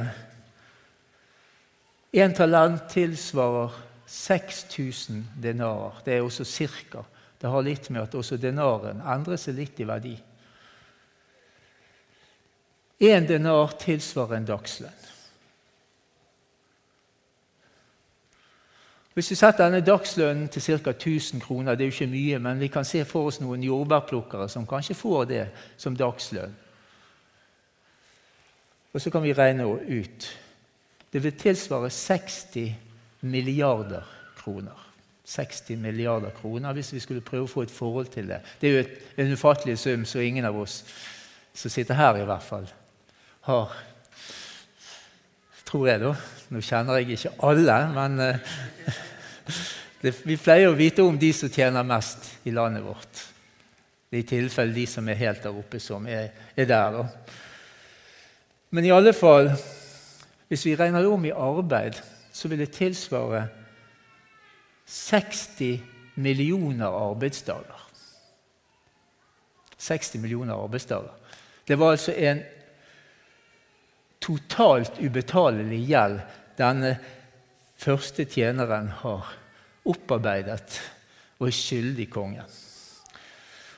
Én 2.18 2.34
talent 2.38 2.86
tilsvarer 2.92 3.74
6000 4.08 5.24
denarer. 5.42 5.98
Det 6.06 6.14
er 6.16 6.22
også 6.22 6.46
cirka. 6.46 7.04
Det 7.42 7.50
har 7.50 7.66
litt 7.66 7.90
med 7.90 8.02
at 8.02 8.16
også 8.16 8.38
denaren 8.38 9.02
endrer 9.02 9.42
seg 9.42 9.58
litt 9.58 9.80
i 9.82 9.88
verdi. 9.90 10.14
Én 12.98 13.28
denar 13.30 13.76
tilsvarer 13.78 14.40
en 14.40 14.48
dagslønn. 14.48 15.04
Hvis 19.18 19.32
vi 19.34 19.36
setter 19.38 19.66
denne 19.66 19.82
dagslønnen 19.82 20.46
til 20.54 20.62
ca. 20.62 20.92
1000 20.94 21.42
kroner, 21.42 21.76
det 21.76 21.86
er 21.86 21.90
jo 21.90 21.96
ikke 21.96 22.12
mye, 22.12 22.40
men 22.40 22.60
vi 22.62 22.68
kan 22.70 22.86
se 22.86 23.02
for 23.06 23.32
oss 23.32 23.40
noen 23.42 23.64
jordbærplukkere 23.66 24.46
som 24.50 24.68
kanskje 24.70 24.98
får 24.98 25.24
det 25.26 25.46
som 25.78 25.98
dagslønn. 25.98 26.54
Og 28.94 29.02
så 29.02 29.12
kan 29.14 29.24
vi 29.24 29.34
regne 29.34 29.66
ut. 29.68 30.28
Det 31.14 31.24
vil 31.24 31.38
tilsvare 31.40 31.90
60 31.90 32.76
milliarder 33.22 34.04
kroner. 34.38 34.88
60 35.28 35.76
milliarder 35.78 36.32
kroner 36.42 36.74
hvis 36.74 36.94
vi 36.94 37.02
skulle 37.04 37.26
prøve 37.26 37.48
å 37.48 37.52
få 37.52 37.66
et 37.66 37.74
forhold 37.74 38.08
til 38.14 38.30
det. 38.32 38.40
Det 38.62 38.70
er 38.70 38.78
jo 38.78 38.86
en 39.24 39.34
ufattelig 39.36 39.78
sum, 39.80 40.06
så 40.06 40.24
ingen 40.24 40.46
av 40.48 40.56
oss 40.60 40.84
som 41.58 41.72
sitter 41.74 41.98
her, 41.98 42.22
i 42.22 42.28
hvert 42.28 42.44
fall, 42.44 42.68
har 43.50 43.78
Tror 45.68 45.88
jeg, 45.90 46.00
da. 46.00 46.14
Nå 46.56 46.62
kjenner 46.64 47.02
jeg 47.02 47.18
ikke 47.18 47.34
alle, 47.44 47.74
men 47.92 48.14
uh, 48.24 48.52
det, 50.04 50.14
vi 50.24 50.38
pleier 50.40 50.72
å 50.72 50.78
vite 50.80 51.04
om 51.04 51.18
de 51.20 51.34
som 51.36 51.52
tjener 51.52 51.84
mest 51.84 52.30
i 52.48 52.54
landet 52.56 52.86
vårt. 52.86 53.24
Det 54.08 54.16
er 54.16 54.24
i 54.24 54.30
tilfelle 54.30 54.72
de 54.72 54.86
som 54.88 55.10
er 55.12 55.20
helt 55.20 55.44
der 55.44 55.58
oppe, 55.60 55.82
som 55.84 56.08
er, 56.08 56.30
er 56.56 56.70
der. 56.70 56.96
Da. 56.96 57.36
Men 58.70 58.86
i 58.86 58.92
alle 58.92 59.14
fall, 59.16 59.52
hvis 60.48 60.66
vi 60.66 60.76
regner 60.76 61.04
det 61.04 61.12
om 61.12 61.26
i 61.26 61.32
arbeid, 61.32 62.00
så 62.34 62.48
vil 62.48 62.60
det 62.60 62.74
tilsvare 62.76 63.48
60 64.86 65.80
millioner 66.16 66.88
arbeidsdager. 66.88 67.84
60 69.78 70.22
millioner 70.22 70.56
arbeidsdager. 70.56 71.14
Det 71.68 71.80
var 71.80 71.92
altså 71.92 72.12
en 72.12 72.42
totalt 74.22 75.00
ubetalelig 75.00 75.82
gjeld 75.88 76.20
denne 76.58 76.96
første 77.78 78.26
tjeneren 78.26 78.90
har 79.04 79.28
opparbeidet 79.88 80.80
og 81.38 81.48
er 81.48 81.56
skyldig 81.56 82.08
kongen. 82.10 82.56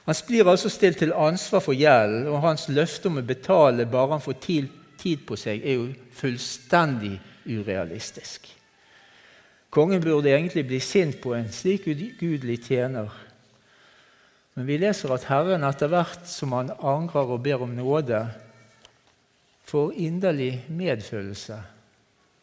Han 0.06 0.16
blir 0.28 0.48
altså 0.48 0.70
stilt 0.70 0.98
til 1.04 1.14
ansvar 1.14 1.62
for 1.62 1.78
gjelden, 1.78 2.28
og 2.32 2.42
hans 2.42 2.70
løfte 2.72 3.12
om 3.12 3.20
å 3.20 3.26
betale 3.26 3.86
bare 3.86 4.16
han 4.16 4.24
får 4.24 4.40
tid 5.00 5.26
på 5.28 5.38
seg, 5.40 5.64
er 5.64 5.80
jo 5.80 5.90
fullstendig 6.16 7.16
urealistisk. 7.48 8.48
Kongen 9.70 10.02
burde 10.02 10.32
egentlig 10.34 10.66
bli 10.68 10.80
sint 10.82 11.20
på 11.22 11.36
en 11.38 11.50
slik 11.54 11.88
ugudelig 11.88 12.60
tjener. 12.66 13.10
Men 14.58 14.68
vi 14.68 14.80
leser 14.82 15.14
at 15.14 15.28
Herren 15.30 15.64
etter 15.64 15.92
hvert 15.92 16.26
som 16.28 16.56
han 16.58 16.74
angrer 16.74 17.36
og 17.36 17.44
ber 17.46 17.64
om 17.64 17.76
nåde, 17.78 18.24
får 19.70 19.94
inderlig 20.02 20.64
medfølelse 20.74 21.60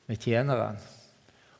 med 0.06 0.22
tjeneren. 0.22 0.78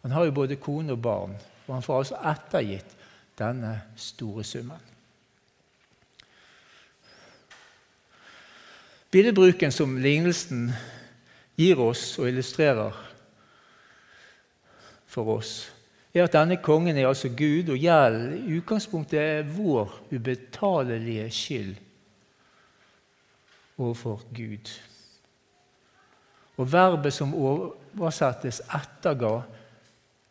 Han 0.07 0.15
har 0.15 0.29
jo 0.29 0.37
både 0.39 0.61
kone 0.63 0.95
og 0.95 1.03
barn, 1.03 1.35
og 1.67 1.73
han 1.75 1.83
får 1.83 1.99
altså 1.99 2.21
ettergitt 2.31 2.93
denne 3.39 3.73
store 3.99 4.45
summen. 4.47 4.96
Billedbruken 9.11 9.73
som 9.73 9.99
lignelsen 9.99 10.73
gir 11.57 11.81
oss 11.81 12.19
og 12.19 12.29
illustrerer 12.29 12.97
for 15.07 15.37
oss, 15.39 15.53
er 16.17 16.27
at 16.27 16.35
denne 16.35 16.59
kongen 16.65 16.97
er 16.97 17.09
altså 17.09 17.29
Gud, 17.29 17.71
og 17.73 17.81
gjeld 17.81 18.35
i 18.37 18.59
utgangspunktet 18.59 19.21
er 19.21 19.49
vår 19.49 19.93
ubetalelige 20.11 21.31
skyld 21.33 21.75
overfor 23.77 24.23
Gud. 24.35 24.73
Og 26.57 26.73
verbet 26.73 27.13
som 27.13 27.35
oversettes 27.37 28.63
'etterga', 28.65 29.43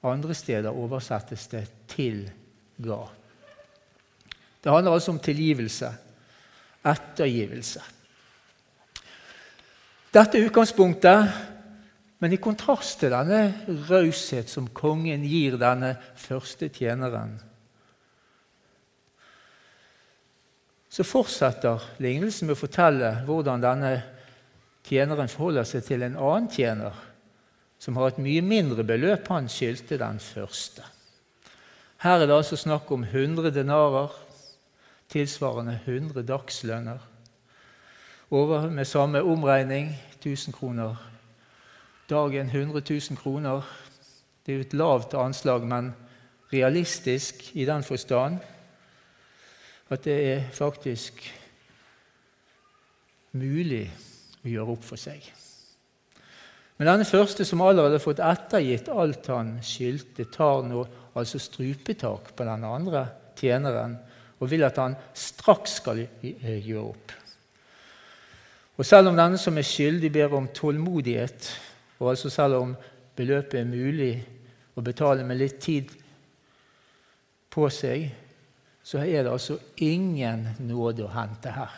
andre 0.03 0.33
steder 0.33 0.69
oversettes 0.69 1.47
det 1.47 1.67
'tilga'. 1.87 3.09
Det 4.63 4.71
handler 4.71 4.91
altså 4.91 5.11
om 5.11 5.19
tilgivelse. 5.19 5.89
Ettergivelse. 6.85 7.81
Dette 10.15 10.39
er 10.39 10.45
utgangspunktet, 10.47 11.31
men 12.23 12.31
i 12.31 12.39
kontrast 12.39 13.01
til 13.01 13.11
denne 13.11 13.41
raushet 13.89 14.47
som 14.47 14.69
kongen 14.71 15.25
gir 15.27 15.57
denne 15.59 15.97
første 16.15 16.69
tjeneren, 16.71 17.33
så 20.95 21.03
fortsetter 21.03 21.83
lignelsen 21.99 22.47
med 22.47 22.55
å 22.55 22.61
fortelle 22.61 23.09
hvordan 23.27 23.63
denne 23.65 23.89
tjeneren 24.87 25.27
forholder 25.27 25.67
seg 25.67 25.83
til 25.83 26.05
en 26.07 26.15
annen 26.15 26.47
tjener 26.53 26.95
som 27.81 27.97
har 27.99 28.13
et 28.13 28.21
mye 28.23 28.43
mindre 28.45 28.85
beløp 28.87 29.27
han 29.33 29.49
skyldte 29.51 29.97
den 29.99 30.21
første. 30.23 30.85
Her 32.05 32.21
er 32.21 32.29
det 32.29 32.37
altså 32.37 32.55
snakk 32.55 32.87
om 32.95 33.03
100 33.03 33.51
denarer, 33.51 34.15
tilsvarende 35.11 35.75
100 35.83 36.23
dagslønner. 36.23 37.03
Over 38.31 38.69
med 38.69 38.85
samme 38.85 39.23
omregning 39.23 39.91
1000 40.17 40.53
kroner. 40.53 40.95
Dagen 42.09 42.49
100 42.49 42.81
000 42.89 43.17
kroner. 43.17 43.61
Det 44.45 44.51
er 44.51 44.55
jo 44.55 44.61
et 44.61 44.73
lavt 44.73 45.13
anslag, 45.13 45.61
men 45.61 45.93
realistisk 46.53 47.55
i 47.55 47.65
den 47.65 47.83
forstand 47.83 48.37
at 49.89 50.03
det 50.03 50.15
er 50.33 50.47
faktisk 50.53 51.21
mulig 53.31 53.83
å 54.41 54.49
gjøre 54.49 54.73
opp 54.73 54.87
for 54.87 54.97
seg. 54.97 55.21
Men 56.77 56.89
denne 56.89 57.05
første, 57.05 57.45
som 57.45 57.61
allerede 57.61 57.99
har 57.99 58.03
fått 58.03 58.23
ettergitt 58.25 58.89
alt 58.89 59.29
han 59.29 59.59
skyldte, 59.63 60.25
tar 60.33 60.65
nå 60.65 60.81
altså 61.13 61.39
strupetak 61.39 62.33
på 62.35 62.47
den 62.47 62.65
andre 62.65 63.05
tjeneren 63.37 63.99
og 64.39 64.49
vil 64.49 64.65
at 64.65 64.81
han 64.81 64.97
straks 65.13 65.77
skal 65.83 66.01
gjøre 66.31 66.87
opp. 66.87 67.13
Og 68.77 68.85
Selv 68.85 69.07
om 69.07 69.15
denne 69.15 69.37
som 69.39 69.57
er 69.57 69.63
skyldig, 69.63 70.11
ber 70.11 70.33
om 70.35 70.47
tålmodighet, 70.47 71.61
og 71.99 72.09
altså 72.09 72.29
selv 72.29 72.55
om 72.55 72.75
beløpet 73.15 73.59
er 73.59 73.65
mulig 73.69 74.27
å 74.75 74.81
betale 74.83 75.23
med 75.23 75.39
litt 75.39 75.59
tid 75.63 75.91
på 77.49 77.69
seg, 77.71 78.09
så 78.83 78.97
er 78.99 79.23
det 79.23 79.31
altså 79.31 79.57
ingen 79.81 80.47
nåde 80.59 81.05
å 81.05 81.13
hente 81.13 81.49
her. 81.55 81.71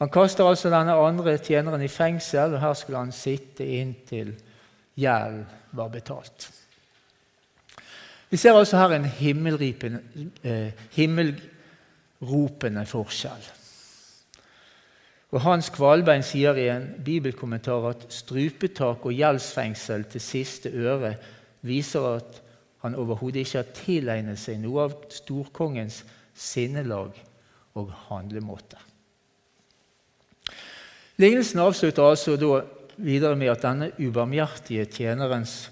Han 0.00 0.08
kaster 0.12 0.44
altså 0.48 0.70
denne 0.72 0.94
andre 0.96 1.38
tjeneren 1.38 1.82
i 1.84 1.88
fengsel, 1.88 2.54
og 2.54 2.60
her 2.62 2.74
skulle 2.76 2.98
han 3.02 3.12
sitte 3.12 3.64
inntil 3.64 4.34
gjelden 5.00 5.46
var 5.76 5.88
betalt. 5.92 6.50
Vi 8.30 8.36
ser 8.36 8.54
altså 8.54 8.76
her 8.78 8.90
en 8.94 9.04
eh, 9.06 10.72
himmelropende 10.94 12.86
forskjell. 12.86 13.59
Og 15.30 15.44
Hans 15.44 15.68
Kvalbein 15.70 16.24
sier 16.26 16.58
i 16.58 16.66
en 16.72 16.88
bibelkommentar 17.06 17.84
at 17.92 18.06
strupetak 18.10 19.04
og 19.06 19.14
gjeldsfengsel 19.14 20.08
til 20.10 20.22
siste 20.24 20.72
øre 20.74 21.14
viser 21.66 22.06
at 22.16 22.40
han 22.82 22.96
overhodet 22.98 23.44
ikke 23.44 23.60
har 23.60 23.74
tilegnet 23.76 24.40
seg 24.40 24.58
noe 24.62 24.88
av 24.88 24.96
storkongens 25.12 26.00
sinnelag 26.34 27.14
og 27.78 27.92
handlemåte. 28.08 28.80
Lignelsen 31.20 31.60
avslutter 31.60 32.08
altså 32.08 32.38
da 32.40 32.62
videre 32.96 33.36
med 33.36 33.52
at 33.52 33.62
denne 33.62 33.90
ubarmhjertige 34.00 34.86
tjenerens 34.88 35.68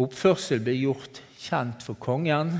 oppførsel 0.00 0.62
ble 0.64 0.74
gjort 0.80 1.20
kjent 1.38 1.84
for 1.84 2.00
kongen 2.00 2.54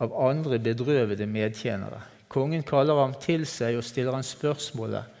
av 0.00 0.14
andre 0.28 0.60
bedrøvede 0.62 1.26
medtjenere. 1.26 2.02
Kongen 2.30 2.62
kaller 2.62 3.00
ham 3.00 3.16
til 3.18 3.42
seg 3.48 3.80
og 3.80 3.86
stiller 3.86 4.14
ham 4.14 4.26
spørsmålet 4.26 5.16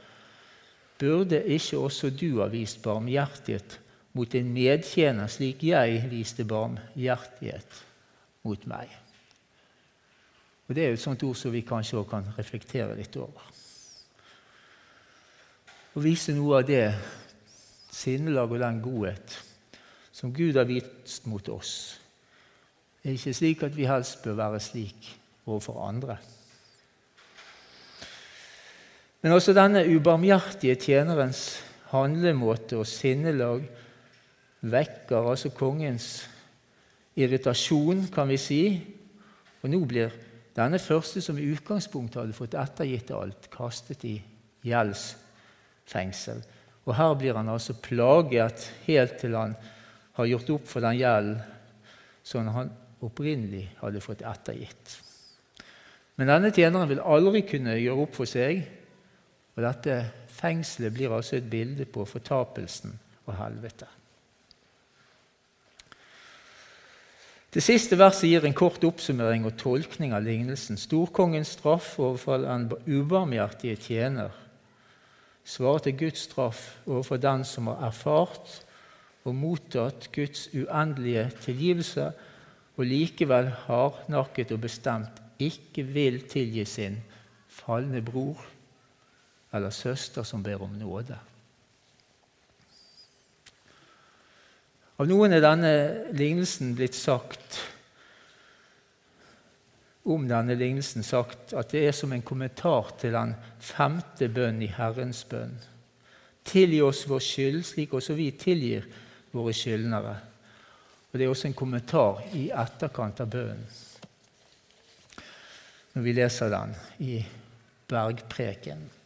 Burde 1.00 1.40
ikke 1.48 1.78
også 1.80 2.10
du 2.12 2.42
ha 2.42 2.46
vist 2.52 2.82
barmhjertighet 2.84 3.78
mot 4.12 4.34
en 4.34 4.50
medtjener 4.52 5.30
slik 5.32 5.62
jeg 5.64 6.02
viste 6.10 6.44
barmhjertighet 6.44 7.78
mot 8.44 8.66
meg? 8.68 8.90
Og 10.68 10.74
Det 10.76 10.84
er 10.84 10.92
jo 10.92 10.98
et 10.98 11.02
sånt 11.02 11.22
ord 11.26 11.38
som 11.40 11.52
vi 11.52 11.64
kanskje 11.66 11.98
også 11.98 12.10
kan 12.10 12.28
reflektere 12.36 12.94
litt 12.94 13.16
over. 13.18 13.46
Å 15.96 16.02
vise 16.04 16.34
noe 16.36 16.60
av 16.60 16.68
det 16.68 16.84
sinnelag 17.90 18.52
og 18.52 18.60
den 18.62 18.82
godhet 18.84 19.34
som 20.14 20.34
Gud 20.36 20.60
har 20.60 20.68
vist 20.68 21.26
mot 21.26 21.48
oss. 21.50 21.72
Er 23.02 23.16
ikke 23.16 23.34
slik 23.34 23.64
at 23.66 23.74
vi 23.74 23.88
helst 23.88 24.20
bør 24.22 24.36
være 24.44 24.60
slik 24.62 25.08
overfor 25.48 25.80
andre. 25.88 26.20
Men 29.20 29.36
også 29.36 29.52
denne 29.52 29.82
ubarmhjertige 29.84 30.78
tjenerens 30.80 31.60
handlemåte 31.90 32.78
og 32.80 32.88
sinnelag 32.88 33.66
vekker 34.60 35.28
altså 35.32 35.50
kongens 35.52 36.08
irritasjon, 37.20 38.06
kan 38.12 38.30
vi 38.30 38.38
si. 38.40 38.62
Og 39.60 39.72
nå 39.72 39.82
blir 39.88 40.14
denne 40.56 40.80
første, 40.80 41.20
som 41.20 41.38
i 41.38 41.50
utgangspunktet 41.52 42.22
hadde 42.22 42.36
fått 42.36 42.56
ettergitt 42.58 43.12
alt, 43.12 43.50
kastet 43.52 44.06
i 44.08 44.16
gjeldsfengsel. 44.66 46.40
Og 46.88 46.96
her 46.96 47.14
blir 47.20 47.36
han 47.36 47.52
altså 47.52 47.76
plaget 47.76 48.70
helt 48.86 49.20
til 49.20 49.36
han 49.36 49.54
har 50.16 50.32
gjort 50.32 50.56
opp 50.56 50.66
for 50.68 50.84
den 50.84 50.98
gjelden 51.00 51.38
som 52.24 52.48
han 52.52 52.72
opprinnelig 53.04 53.66
hadde 53.80 54.02
fått 54.04 54.24
ettergitt. 54.26 54.98
Men 56.20 56.28
denne 56.28 56.50
tjeneren 56.52 56.88
vil 56.88 57.00
aldri 57.00 57.44
kunne 57.48 57.78
gjøre 57.80 58.04
opp 58.04 58.16
for 58.16 58.28
seg, 58.28 58.64
og 59.60 59.66
dette 59.68 60.00
fengselet 60.32 60.94
blir 60.96 61.12
altså 61.12 61.36
et 61.36 61.48
bilde 61.50 61.84
på 61.84 62.06
fortapelsen 62.08 62.94
og 63.26 63.34
helvete. 63.36 63.86
Det 67.50 67.62
siste 67.66 67.98
verset 67.98 68.30
gir 68.30 68.44
en 68.46 68.54
kort 68.54 68.84
oppsummering 68.86 69.44
og 69.44 69.56
tolkning 69.58 70.14
av 70.14 70.22
lignelsen. 70.22 70.78
Storkongens 70.78 71.56
straff 71.58 71.96
overfor 71.98 72.44
den 72.44 72.68
ubarmhjertige 72.86 73.76
tjener 73.76 74.36
svarer 75.44 75.82
til 75.84 75.96
Guds 76.04 76.28
straff 76.28 76.60
overfor 76.86 77.18
den 77.18 77.42
som 77.44 77.66
har 77.72 77.88
erfart 77.88 78.60
og 79.26 79.34
mottatt 79.34 80.08
Guds 80.14 80.46
uendelige 80.54 81.26
tilgivelse, 81.42 82.12
og 82.78 82.86
likevel 82.86 83.50
hardnakket 83.66 84.54
og 84.54 84.62
bestemt 84.62 85.18
ikke 85.42 85.82
vil 85.90 86.22
tilgi 86.30 86.64
sin 86.64 86.96
falne 87.50 88.00
bror 88.00 88.40
eller 89.52 89.74
søster 89.74 90.22
som 90.26 90.42
ber 90.42 90.62
om 90.62 90.78
nåde. 90.78 91.18
Av 95.00 95.08
noen 95.08 95.32
er 95.32 95.40
denne 95.40 95.74
lignelsen 96.12 96.74
blitt 96.76 96.94
sagt 96.98 97.56
om 100.10 100.26
denne 100.28 100.56
lignelsen 100.58 101.04
sagt 101.04 101.54
at 101.56 101.72
det 101.72 101.86
er 101.86 101.96
som 101.96 102.12
en 102.12 102.24
kommentar 102.24 102.92
til 103.00 103.14
den 103.16 103.32
femte 103.64 104.28
bønn 104.32 104.60
i 104.64 104.70
Herrens 104.74 105.22
bønn. 105.28 105.56
Tilgi 106.44 106.80
oss 106.84 107.06
vår 107.08 107.24
skyld, 107.24 107.62
slik 107.64 107.94
også 107.96 108.16
vi 108.18 108.30
tilgir 108.36 108.86
våre 109.32 109.54
skyldnere. 109.56 110.16
Og 111.10 111.18
Det 111.18 111.24
er 111.24 111.32
også 111.32 111.48
en 111.48 111.58
kommentar 111.58 112.22
i 112.36 112.48
etterkant 112.54 113.20
av 113.20 113.30
bønnen, 113.32 113.66
når 115.92 116.02
vi 116.06 116.12
leser 116.14 116.52
den 116.52 116.74
i 117.02 117.16
Bergpreken. 117.90 118.99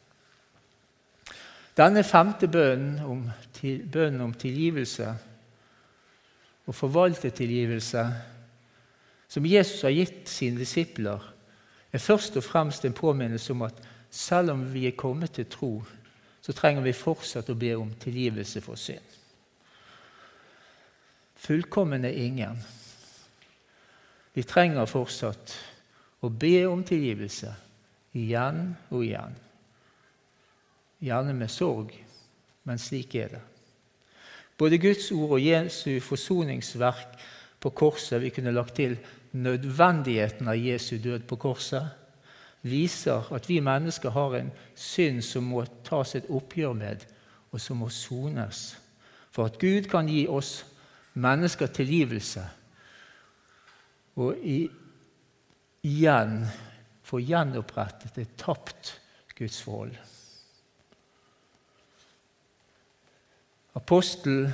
Denne 1.75 2.05
femte 2.07 2.47
bønnen 2.49 3.01
om, 3.03 3.25
bønnen 3.93 4.21
om 4.21 4.35
tilgivelse 4.39 5.09
og 6.67 6.75
forvalte 6.75 7.31
tilgivelse, 7.35 8.05
som 9.29 9.47
Jesus 9.47 9.83
har 9.83 9.91
gitt 9.91 10.31
sine 10.31 10.61
disipler, 10.63 11.19
er 11.93 11.99
først 11.99 12.37
og 12.39 12.45
fremst 12.45 12.85
en 12.85 12.95
påminnelse 12.95 13.53
om 13.53 13.67
at 13.67 13.83
selv 14.11 14.51
om 14.51 14.63
vi 14.73 14.87
er 14.87 14.97
kommet 14.99 15.35
til 15.35 15.47
tro, 15.51 15.73
så 16.41 16.53
trenger 16.53 16.85
vi 16.85 16.93
fortsatt 16.93 17.51
å 17.51 17.59
be 17.59 17.73
om 17.77 17.91
tilgivelse 17.99 18.61
for 18.63 18.79
synd. 18.79 19.15
Fullkommen 21.45 22.05
er 22.05 22.19
ingen. 22.25 22.59
Vi 24.35 24.43
trenger 24.43 24.87
fortsatt 24.87 25.55
å 26.25 26.31
be 26.31 26.65
om 26.69 26.85
tilgivelse 26.87 27.51
igjen 28.15 28.71
og 28.91 29.05
igjen. 29.05 29.44
Gjerne 31.03 31.35
med 31.35 31.51
sorg, 31.51 31.91
men 32.65 32.79
slik 32.79 33.15
er 33.15 33.35
det. 33.35 33.43
Både 34.59 34.79
Guds 34.79 35.11
ord 35.13 35.37
og 35.37 35.43
Jesu 35.43 36.01
forsoningsverk 36.01 37.19
på 37.61 37.71
korset, 37.71 38.23
vi 38.23 38.31
kunne 38.31 38.55
lagt 38.55 38.77
til 38.79 38.99
nødvendigheten 39.33 40.49
av 40.49 40.59
Jesu 40.61 40.97
død 41.03 41.27
på 41.29 41.37
korset, 41.37 41.89
viser 42.63 43.33
at 43.35 43.49
vi 43.49 43.61
mennesker 43.61 44.15
har 44.15 44.37
en 44.39 44.53
synd 44.75 45.23
som 45.23 45.45
må 45.51 45.65
tas 45.85 46.15
et 46.15 46.31
oppgjør 46.31 46.73
med, 46.79 47.03
og 47.53 47.61
som 47.61 47.83
må 47.83 47.89
sones. 47.93 48.77
For 49.35 49.51
at 49.51 49.59
Gud 49.59 49.91
kan 49.91 50.09
gi 50.09 50.25
oss 50.31 50.63
mennesker 51.15 51.67
tilgivelse 51.67 52.43
og 54.23 54.39
igjen 55.85 56.35
få 57.05 57.21
gjenopprettet 57.23 58.19
et 58.23 58.37
tapt 58.39 58.95
gudsforhold. 59.35 59.97
Apostel 63.75 64.53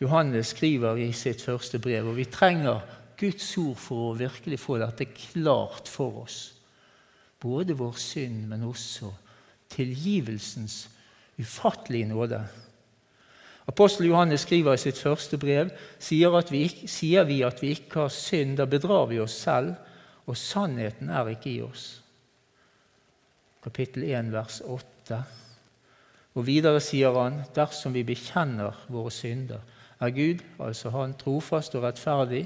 Johannes 0.00 0.54
skriver 0.54 1.00
i 1.02 1.08
sitt 1.12 1.42
første 1.42 1.80
brev, 1.82 2.06
og 2.06 2.16
vi 2.16 2.28
trenger 2.30 2.84
Guds 3.18 3.50
ord 3.58 3.80
for 3.82 4.10
å 4.12 4.18
virkelig 4.18 4.60
få 4.62 4.76
dette 4.78 5.08
klart 5.10 5.90
for 5.90 6.22
oss. 6.22 6.38
Både 7.42 7.74
vår 7.78 7.98
synd, 7.98 8.44
men 8.50 8.62
også 8.66 9.10
tilgivelsens 9.74 10.84
ufattelige 11.38 12.08
nåde. 12.12 12.40
Apostel 13.68 14.06
Johannes 14.06 14.46
skriver 14.46 14.78
i 14.78 14.80
sitt 14.80 14.98
første 14.98 15.36
brev 15.38 15.74
sier, 16.00 16.32
vi, 16.50 16.62
sier 16.88 17.26
vi 17.28 17.42
at 17.44 17.60
vi 17.62 17.74
ikke 17.74 18.06
har 18.06 18.14
synd, 18.14 18.56
da 18.56 18.66
bedrar 18.70 19.10
vi 19.10 19.18
oss 19.20 19.34
selv, 19.42 19.74
og 20.28 20.38
sannheten 20.38 21.10
er 21.10 21.34
ikke 21.34 21.50
i 21.50 21.60
oss. 21.66 21.90
Kapittel 23.64 24.06
1, 24.06 24.32
vers 24.32 24.62
8. 24.64 25.20
Og 26.38 26.46
videre 26.46 26.78
sier 26.82 27.16
han 27.18 27.40
dersom 27.54 27.96
vi 27.96 28.04
bekjenner 28.06 28.76
våre 28.92 29.10
synder, 29.10 29.64
er 29.98 30.14
Gud, 30.14 30.44
altså 30.62 30.92
Han, 30.94 31.16
trofast 31.18 31.74
og 31.74 31.82
rettferdig, 31.82 32.44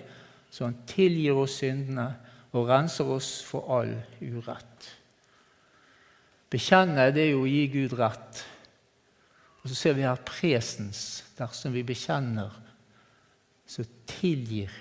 så 0.50 0.64
Han 0.64 0.78
tilgir 0.88 1.37
oss 1.37 1.59
syndene 1.61 2.09
og 2.52 2.68
renser 2.68 3.09
oss 3.12 3.42
for 3.44 3.68
all 3.72 3.92
urett. 4.20 4.88
Bekjenne, 6.52 7.11
det 7.12 7.26
er 7.26 7.31
jo 7.33 7.44
å 7.44 7.48
gi 7.48 7.66
Gud 7.72 7.96
rett. 7.96 8.42
Og 9.62 9.70
så 9.70 9.76
ser 9.76 9.96
vi 9.96 10.05
her 10.05 10.20
presens. 10.26 11.24
Dersom 11.38 11.72
vi 11.72 11.85
bekjenner, 11.87 12.52
så 13.64 13.85
tilgir 14.09 14.72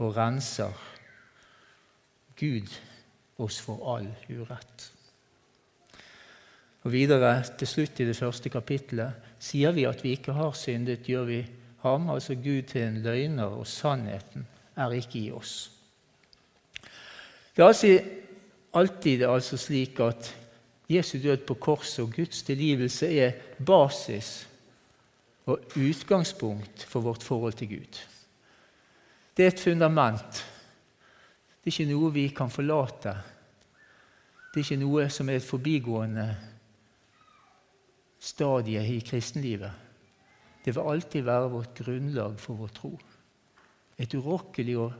og 0.00 0.14
renser 0.16 0.72
Gud 2.40 2.70
oss 3.40 3.60
for 3.60 3.80
all 3.96 4.08
urett. 4.30 4.93
Og 6.84 6.92
videre, 6.92 7.38
til 7.58 7.68
slutt 7.68 8.00
i 8.00 8.06
det 8.08 8.16
første 8.16 8.50
kapittelet, 8.52 9.16
sier 9.40 9.72
vi 9.72 9.86
at 9.88 10.02
vi 10.04 10.12
ikke 10.18 10.34
har 10.36 10.52
syndet, 10.56 11.06
gjør 11.08 11.24
vi 11.28 11.40
ham, 11.84 12.10
altså 12.12 12.36
Gud, 12.36 12.62
til 12.68 12.82
en 12.82 13.00
løgner, 13.04 13.56
og 13.56 13.66
sannheten 13.66 14.46
er 14.76 14.92
ikke 14.92 15.18
i 15.18 15.30
oss. 15.32 15.70
Det 17.54 17.62
er 17.62 17.70
altså 17.70 17.92
alltid 18.74 19.22
altså 19.22 19.56
slik 19.56 20.00
at 20.00 20.32
Jesu 20.90 21.18
død 21.22 21.46
på 21.46 21.54
korset 21.54 22.02
og 22.02 22.12
Guds 22.12 22.42
tilgivelse 22.42 23.08
er 23.18 23.32
basis 23.64 24.48
og 25.46 25.60
utgangspunkt 25.76 26.84
for 26.88 27.00
vårt 27.00 27.22
forhold 27.22 27.52
til 27.52 27.68
Gud. 27.68 28.00
Det 29.36 29.44
er 29.44 29.52
et 29.52 29.60
fundament. 29.60 30.44
Det 31.64 31.70
er 31.70 31.72
ikke 31.72 31.92
noe 31.92 32.12
vi 32.12 32.26
kan 32.28 32.50
forlate. 32.50 33.14
Det 34.52 34.60
er 34.60 34.66
ikke 34.66 34.82
noe 34.82 35.08
som 35.10 35.28
er 35.28 35.40
et 35.40 35.46
forbigående 35.46 36.26
stadiet 38.24 38.88
i 38.88 39.00
kristenlivet. 39.04 39.72
Det 40.64 40.72
vil 40.72 40.88
alltid 40.88 41.26
være 41.26 41.50
vårt 41.52 41.74
grunnlag 41.76 42.38
for 42.40 42.56
vår 42.56 42.72
tro. 42.72 42.92
Et 44.00 44.14
urokkelig 44.16 44.78
og 44.80 44.92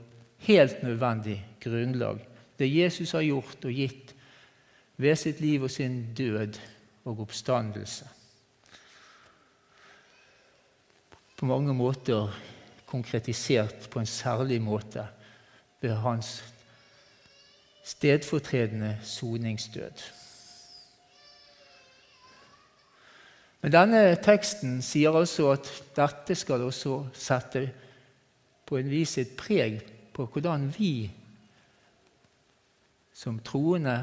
helt 0.45 0.83
nødvendig 0.83 1.39
grunnlag. 1.61 2.21
Det 2.59 2.69
Jesus 2.69 3.15
har 3.17 3.25
gjort 3.25 3.65
og 3.65 3.73
gitt 3.73 4.13
ved 4.97 5.17
sitt 5.17 5.41
liv 5.41 5.65
og 5.65 5.73
sin 5.73 6.15
død 6.15 6.59
og 7.05 7.25
oppstandelse. 7.25 8.09
På 11.37 11.47
mange 11.47 11.75
måter 11.75 12.31
konkretisert 12.87 13.89
på 13.91 14.01
en 14.01 14.07
særlig 14.07 14.61
måte 14.63 15.07
ved 15.81 15.97
hans 16.05 16.45
stedfortredende 17.85 18.99
soningsdød. 19.03 20.05
Men 23.65 23.73
denne 23.73 24.01
teksten 24.21 24.83
sier 24.85 25.15
altså 25.17 25.47
at 25.55 25.69
dette 25.97 26.35
skal 26.37 26.67
også 26.67 26.99
sette 27.17 27.63
på 28.69 28.77
en 28.77 28.91
vis 28.93 29.15
et 29.23 29.31
preg 29.41 29.79
på 30.13 30.27
hvordan 30.29 30.67
vi 30.75 31.09
som 33.17 33.39
troende 33.41 33.95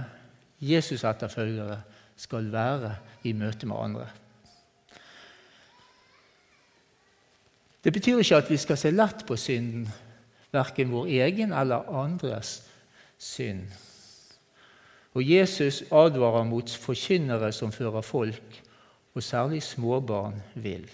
Jesus-etterfølgere 0.65 1.77
skal 2.17 2.49
være 2.49 2.95
i 3.29 3.35
møte 3.37 3.69
med 3.69 3.83
andre. 3.83 4.07
Det 7.85 7.93
betyr 7.93 8.23
ikke 8.25 8.41
at 8.41 8.49
vi 8.49 8.57
skal 8.65 8.81
se 8.81 8.93
lett 8.97 9.21
på 9.29 9.37
synden, 9.37 9.85
verken 10.49 10.89
vår 10.89 11.13
egen 11.21 11.53
eller 11.53 11.85
andres 12.01 12.63
synd. 13.21 13.69
Og 15.13 15.21
Jesus 15.21 15.83
advarer 15.93 16.49
mot 16.49 16.77
forkynnere 16.81 17.53
som 17.53 17.69
fører 17.69 18.01
folk, 18.01 18.61
og 19.13 19.23
særlig 19.23 19.63
småbarn, 19.63 20.41
vil. 20.55 20.89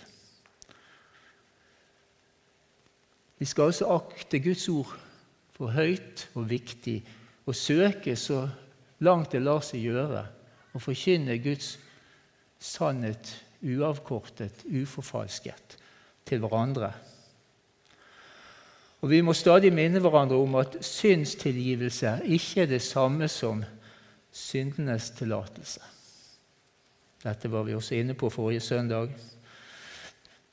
Vi 3.37 3.45
skal 3.45 3.63
også 3.63 3.89
akte 3.93 4.39
Guds 4.39 4.69
ord 4.69 4.93
for 5.53 5.73
høyt 5.73 6.29
og 6.35 6.49
viktig 6.49 7.03
og 7.45 7.55
søke 7.55 8.15
så 8.15 8.47
langt 8.99 9.31
det 9.31 9.43
lar 9.45 9.61
seg 9.65 9.85
gjøre 9.85 10.23
å 10.73 10.81
forkynne 10.81 11.37
Guds 11.41 11.75
sannhet 12.59 13.35
uavkortet, 13.61 14.65
uforfalsket 14.65 15.77
til 16.25 16.41
hverandre. 16.41 16.91
Og 19.01 19.09
Vi 19.09 19.21
må 19.21 19.33
stadig 19.37 19.69
minne 19.73 20.01
hverandre 20.01 20.37
om 20.41 20.55
at 20.57 20.79
synstilgivelse 20.81 22.15
ikke 22.25 22.65
er 22.65 22.71
det 22.73 22.81
samme 22.81 23.27
som 23.29 23.61
syndenes 24.33 25.11
tillatelse. 25.17 25.96
Dette 27.27 27.51
var 27.51 27.67
vi 27.67 27.75
også 27.75 27.97
inne 27.99 28.15
på 28.15 28.31
forrige 28.31 28.63
søndag. 28.63 29.11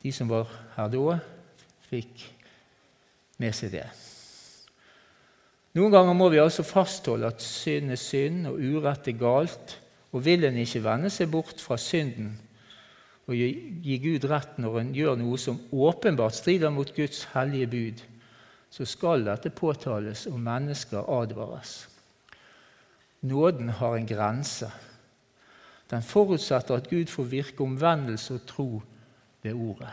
De 0.02 0.12
som 0.12 0.28
var 0.28 0.50
her 0.74 0.90
da, 0.90 1.18
fikk 1.86 2.26
med 3.38 3.54
seg 3.54 3.76
det. 3.76 3.86
Noen 5.78 5.94
ganger 5.94 6.18
må 6.18 6.28
vi 6.30 6.42
altså 6.42 6.66
fastholde 6.66 7.30
at 7.30 7.42
synd 7.42 7.94
er 7.94 7.98
synd 7.98 8.50
og 8.50 8.58
urett 8.58 9.08
er 9.10 9.18
galt, 9.18 9.78
og 10.14 10.26
vil 10.26 10.46
en 10.46 10.58
ikke 10.58 10.82
vende 10.84 11.10
seg 11.10 11.30
bort 11.30 11.62
fra 11.62 11.78
synden 11.80 12.34
og 13.24 13.36
gi 13.36 13.96
Gud 14.02 14.26
rett 14.28 14.58
når 14.60 14.80
en 14.80 14.90
gjør 14.96 15.16
noe 15.20 15.38
som 15.40 15.60
åpenbart 15.72 16.36
strider 16.36 16.72
mot 16.72 16.90
Guds 16.96 17.22
hellige 17.32 17.70
bud, 17.72 18.02
så 18.74 18.84
skal 18.88 19.24
dette 19.24 19.52
påtales, 19.54 20.26
og 20.28 20.40
mennesker 20.42 21.06
advares. 21.08 21.86
Nåden 23.24 23.70
har 23.78 23.96
en 23.96 24.08
grense. 24.08 24.68
Den 25.90 26.02
forutsetter 26.02 26.74
at 26.74 26.90
Gud 26.90 27.06
får 27.06 27.22
virke 27.22 27.60
omvendelse 27.60 28.34
og 28.34 28.46
tro 28.46 28.82
ved 29.42 29.52
ordet. 29.52 29.90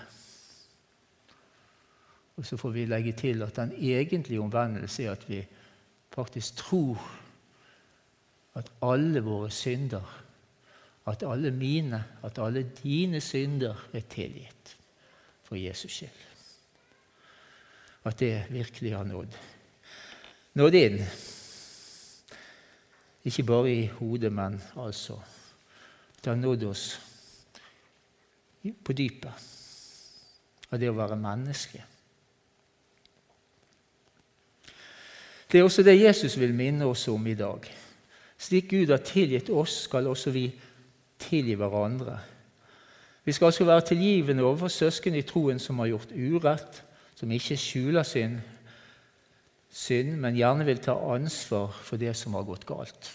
Og 2.37 2.45
så 2.45 2.57
får 2.57 2.69
vi 2.69 2.85
legge 2.85 3.11
til 3.11 3.41
at 3.41 3.55
den 3.55 3.73
egentlige 3.77 4.41
omvendelse 4.41 5.03
er 5.03 5.11
at 5.11 5.29
vi 5.29 5.45
faktisk 6.11 6.55
tror 6.55 7.11
at 8.55 8.71
alle 8.81 9.19
våre 9.19 9.51
synder 9.51 10.21
at 11.07 11.23
alle 11.25 11.51
mine, 11.51 12.03
at 12.23 12.37
alle 12.37 12.63
dine 12.83 13.21
synder 13.21 13.75
er 13.93 14.05
tilgitt 14.09 14.77
for 15.43 15.55
Jesus 15.55 15.91
skyld. 15.91 16.27
At 18.05 18.19
det 18.19 18.45
virkelig 18.49 18.95
har 18.95 19.05
nådd. 19.05 19.35
Nådd 20.53 20.77
inn. 20.77 21.01
Ikke 23.25 23.43
bare 23.45 23.73
i 23.73 23.85
hodet, 23.99 24.31
men 24.33 24.61
altså 24.77 25.19
Det 26.21 26.29
har 26.29 26.37
nådd 26.37 26.63
oss 26.69 26.85
på 28.61 28.93
dypet 28.93 29.47
av 30.69 30.79
det 30.79 30.89
å 30.91 30.97
være 30.97 31.17
menneske. 31.19 31.81
Det 35.51 35.59
er 35.59 35.65
også 35.67 35.83
det 35.83 35.97
Jesus 35.97 36.37
vil 36.39 36.53
minne 36.55 36.85
oss 36.87 37.07
om 37.11 37.25
i 37.27 37.35
dag. 37.35 37.65
Slik 38.39 38.69
Gud 38.71 38.93
har 38.93 39.01
tilgitt 39.03 39.49
oss, 39.49 39.83
skal 39.89 40.07
også 40.07 40.31
vi 40.31 40.45
tilgi 41.19 41.57
hverandre. 41.59 42.15
Vi 43.25 43.35
skal 43.35 43.51
altså 43.51 43.67
være 43.67 43.89
tilgivende 43.91 44.45
overfor 44.47 44.71
søsken 44.71 45.15
i 45.15 45.25
troen 45.27 45.59
som 45.59 45.81
har 45.81 45.91
gjort 45.91 46.15
urett, 46.15 46.81
som 47.15 47.31
ikke 47.31 47.57
skjuler 47.59 48.07
sin 48.07 48.39
synd, 49.69 50.15
men 50.23 50.39
gjerne 50.39 50.65
vil 50.65 50.81
ta 50.81 50.95
ansvar 51.13 51.75
for 51.83 52.01
det 52.01 52.15
som 52.17 52.33
har 52.39 52.47
gått 52.47 52.65
galt. 52.69 53.11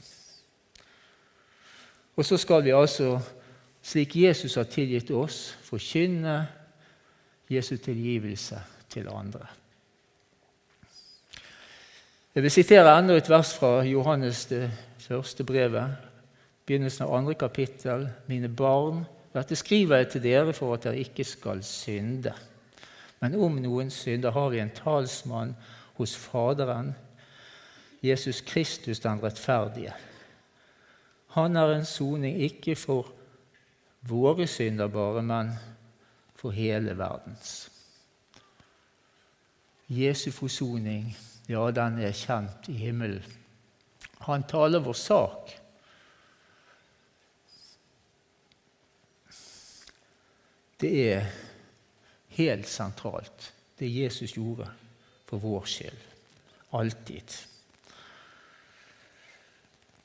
Og 2.16 2.24
så 2.24 2.36
skal 2.36 2.64
vi 2.64 2.72
altså, 2.72 3.18
slik 3.82 4.16
Jesus 4.16 4.54
har 4.54 4.64
tilgitt 4.70 5.10
oss, 5.10 5.56
forkynne 5.62 6.46
Jesu 7.50 7.76
tilgivelse 7.76 8.60
til 8.90 9.08
andre. 9.08 9.46
Jeg 12.34 12.42
vil 12.42 12.50
sitere 12.50 12.98
enda 12.98 13.16
et 13.16 13.28
vers 13.30 13.54
fra 13.56 13.82
Johannes 13.84 14.44
det 14.46 14.70
første 15.00 15.44
brevet, 15.44 15.96
begynnelsen 16.66 17.06
av 17.06 17.14
andre 17.16 17.34
kapittel. 17.34 18.08
Mine 18.28 18.48
barn, 18.48 19.04
dette 19.32 19.56
skriver 19.56 19.96
jeg 19.96 20.08
til 20.08 20.22
dere 20.22 20.52
for 20.52 20.74
at 20.74 20.84
dere 20.84 21.00
ikke 21.00 21.24
skal 21.24 21.62
synde. 21.64 22.34
Men 23.20 23.38
om 23.40 23.56
noen 23.62 23.90
synder, 23.90 24.30
har 24.30 24.50
vi 24.52 24.60
en 24.60 24.74
talsmann 24.74 25.54
hos 25.96 26.16
Faderen, 26.16 26.94
Jesus 28.02 28.40
Kristus 28.40 29.00
den 29.00 29.22
rettferdige. 29.22 29.94
Han 31.36 31.56
er 31.56 31.74
en 31.74 31.84
soning 31.84 32.40
ikke 32.42 32.76
for 32.80 33.12
våre 34.08 34.46
synder 34.48 34.88
bare, 34.88 35.22
men 35.22 35.52
for 36.36 36.54
hele 36.56 36.96
verdens. 36.98 37.68
Jesu 39.92 40.30
forsoning, 40.32 41.12
ja, 41.48 41.68
den 41.70 42.00
er 42.02 42.16
kjent 42.16 42.70
i 42.72 42.78
himmelen. 42.80 43.36
Han 44.26 44.48
taler 44.48 44.82
vår 44.82 44.98
sak. 44.98 45.54
det 50.80 51.12
er 51.12 51.28
helt 52.36 52.68
sentralt, 52.68 53.52
det 53.78 53.88
Jesus 53.88 54.34
gjorde 54.36 54.68
for 55.26 55.40
vår 55.40 55.64
skyld. 55.64 56.02
Alltid. 56.76 57.36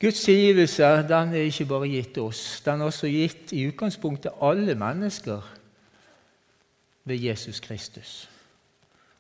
Guds 0.02 0.24
tilgivelse 0.26 0.84
den 0.84 1.34
er 1.34 1.46
ikke 1.46 1.66
bare 1.70 1.90
gitt 1.90 2.18
oss, 2.18 2.62
den 2.66 2.82
er 2.82 2.90
også 2.90 3.08
gitt 3.08 3.52
i 3.54 3.68
utgangspunktet 3.70 4.34
alle 4.42 4.74
mennesker 4.76 5.46
ved 7.06 7.22
Jesus 7.22 7.60
Kristus. 7.60 8.30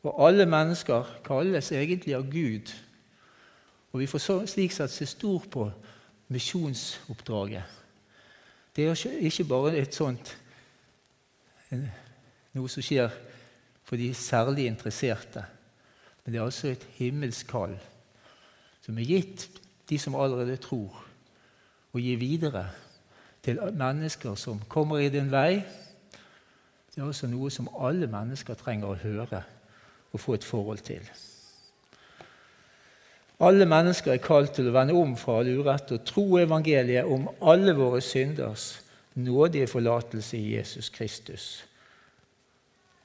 Og 0.04 0.28
alle 0.28 0.46
mennesker 0.50 1.06
kalles 1.26 1.72
egentlig 1.72 2.15
av 2.17 2.26
Gud. 2.32 2.74
Og 3.94 4.00
vi 4.00 4.08
får 4.10 4.46
slik 4.50 4.74
sett 4.74 4.91
se 4.91 5.06
stor 5.06 5.46
på 5.52 5.67
misjonsoppdraget. 6.34 7.63
Det 8.76 8.88
er 8.88 9.06
ikke 9.22 9.46
bare 9.46 9.78
et 9.78 9.94
sånt 9.96 10.38
noe 12.56 12.70
som 12.72 12.84
skjer 12.84 13.13
for 13.86 14.00
de 14.02 14.13
særlig 14.17 14.65
interesserte. 14.65 15.46
Men 16.24 16.34
det 16.34 16.39
er 16.39 16.46
altså 16.46 16.72
et 16.72 16.88
himmelsk 16.98 17.52
kall 17.52 17.78
som 18.82 18.98
er 18.98 19.06
gitt 19.06 19.61
de 19.91 19.99
som 19.99 20.15
allerede 20.15 20.56
tror, 20.63 21.04
og 21.91 21.99
gir 21.99 22.17
videre 22.17 22.69
til 23.43 23.60
mennesker 23.75 24.36
som 24.39 24.62
kommer 24.69 25.04
i 25.04 25.10
din 25.12 25.32
vei. 25.32 25.60
Det 26.95 27.01
er 27.01 27.08
også 27.08 27.27
noe 27.27 27.51
som 27.51 27.67
alle 27.75 28.08
mennesker 28.08 28.56
trenger 28.56 28.88
å 28.88 29.01
høre 29.04 29.43
og 30.12 30.19
få 30.19 30.38
et 30.38 30.47
forhold 30.47 30.80
til. 30.88 31.04
Alle 33.41 33.65
mennesker 33.65 34.13
er 34.13 34.23
kalt 34.23 34.54
til 34.56 34.69
å 34.69 34.75
vende 34.75 34.95
om 34.95 35.15
fra 35.17 35.39
all 35.41 35.49
urett 35.49 35.91
og 35.91 36.04
tro 36.08 36.25
evangeliet 36.39 37.10
om 37.10 37.25
alle 37.41 37.73
våre 37.75 37.99
synders 38.06 38.75
nådige 39.19 39.67
forlatelse 39.67 40.38
i 40.38 40.56
Jesus 40.56 40.89
Kristus, 40.93 41.65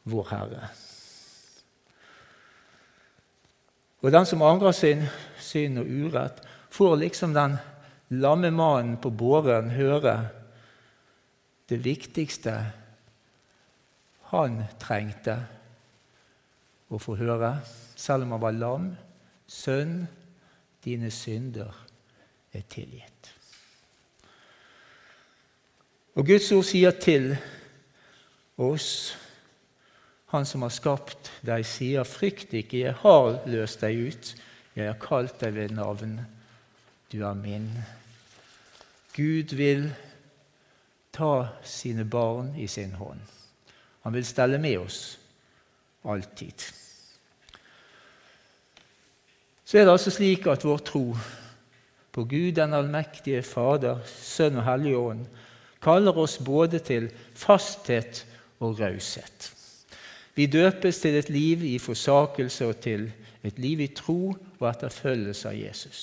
vår 0.05 0.29
Herre. 0.31 0.69
Og 4.05 4.13
den 4.13 4.27
som 4.29 4.45
angrer 4.47 4.77
sin 4.77 5.03
synd 5.41 5.81
og 5.83 5.89
urett, 5.89 6.45
får 6.77 6.97
liksom 7.01 7.33
den 7.35 7.57
lamme 8.09 8.53
mannen 8.53 8.99
på 9.01 9.11
båren 9.11 9.73
høre 9.73 10.19
det 11.69 11.79
viktigste 11.83 12.55
han 14.31 14.61
trengte 14.81 15.35
å 16.91 16.99
få 17.03 17.17
høre, 17.19 17.57
selv 17.99 18.27
om 18.27 18.37
han 18.37 18.43
var 18.43 18.55
lam. 18.55 18.89
Sønn, 19.47 20.01
dine 20.83 21.11
synder 21.15 21.75
er 22.55 22.67
tilgitt. 22.71 23.31
Og 26.17 26.27
Guds 26.27 26.51
ord 26.55 26.67
sier 26.67 26.97
til 26.97 27.35
oss 28.57 28.91
Han 30.35 30.43
som 30.43 30.65
har 30.65 30.73
skapt 30.75 31.29
deg, 31.47 31.63
sier, 31.65 32.03
'Frykt 32.03 32.51
ikke, 32.53 32.79
jeg 32.79 32.95
har 32.99 33.47
løst 33.47 33.81
deg 33.81 34.09
ut. 34.11 34.33
Jeg 34.75 34.89
har 34.91 34.99
kalt 34.99 35.39
deg 35.41 35.55
ved 35.55 35.71
navn. 35.71 36.19
Du 37.13 37.23
er 37.23 37.35
min.' 37.35 37.79
Gud 39.17 39.55
vil 39.57 39.95
ta 41.13 41.49
sine 41.65 42.05
barn 42.05 42.55
i 42.57 42.67
sin 42.67 42.93
hånd. 42.93 43.21
Han 44.03 44.13
vil 44.13 44.27
stelle 44.27 44.59
med 44.59 44.79
oss 44.79 45.19
alltid. 46.05 46.67
Så 49.65 49.79
er 49.79 49.85
det 49.85 49.93
altså 49.97 50.11
slik 50.11 50.47
at 50.47 50.65
vår 50.65 50.79
tro 50.79 51.17
på 52.13 52.25
Gud 52.25 52.53
den 52.53 52.75
allmektige 52.75 53.43
Fader, 53.43 53.99
Sønn 54.07 54.61
og 54.61 54.65
Hellige 54.69 55.01
Ånd 55.01 55.25
kaller 55.83 56.19
oss 56.19 56.39
både 56.39 56.79
til 56.79 57.09
fasthet 57.35 58.25
og 58.61 58.79
raushet. 58.81 59.51
Vi 60.35 60.47
døpes 60.47 61.01
til 61.01 61.17
et 61.17 61.31
liv 61.31 61.65
i 61.65 61.79
forsakelse 61.79 62.67
og 62.67 62.81
til 62.85 63.11
et 63.45 63.59
liv 63.59 63.81
i 63.81 63.91
tro 63.97 64.37
og 64.59 64.69
etterfølgelse 64.71 65.49
av 65.49 65.59
Jesus. 65.59 66.01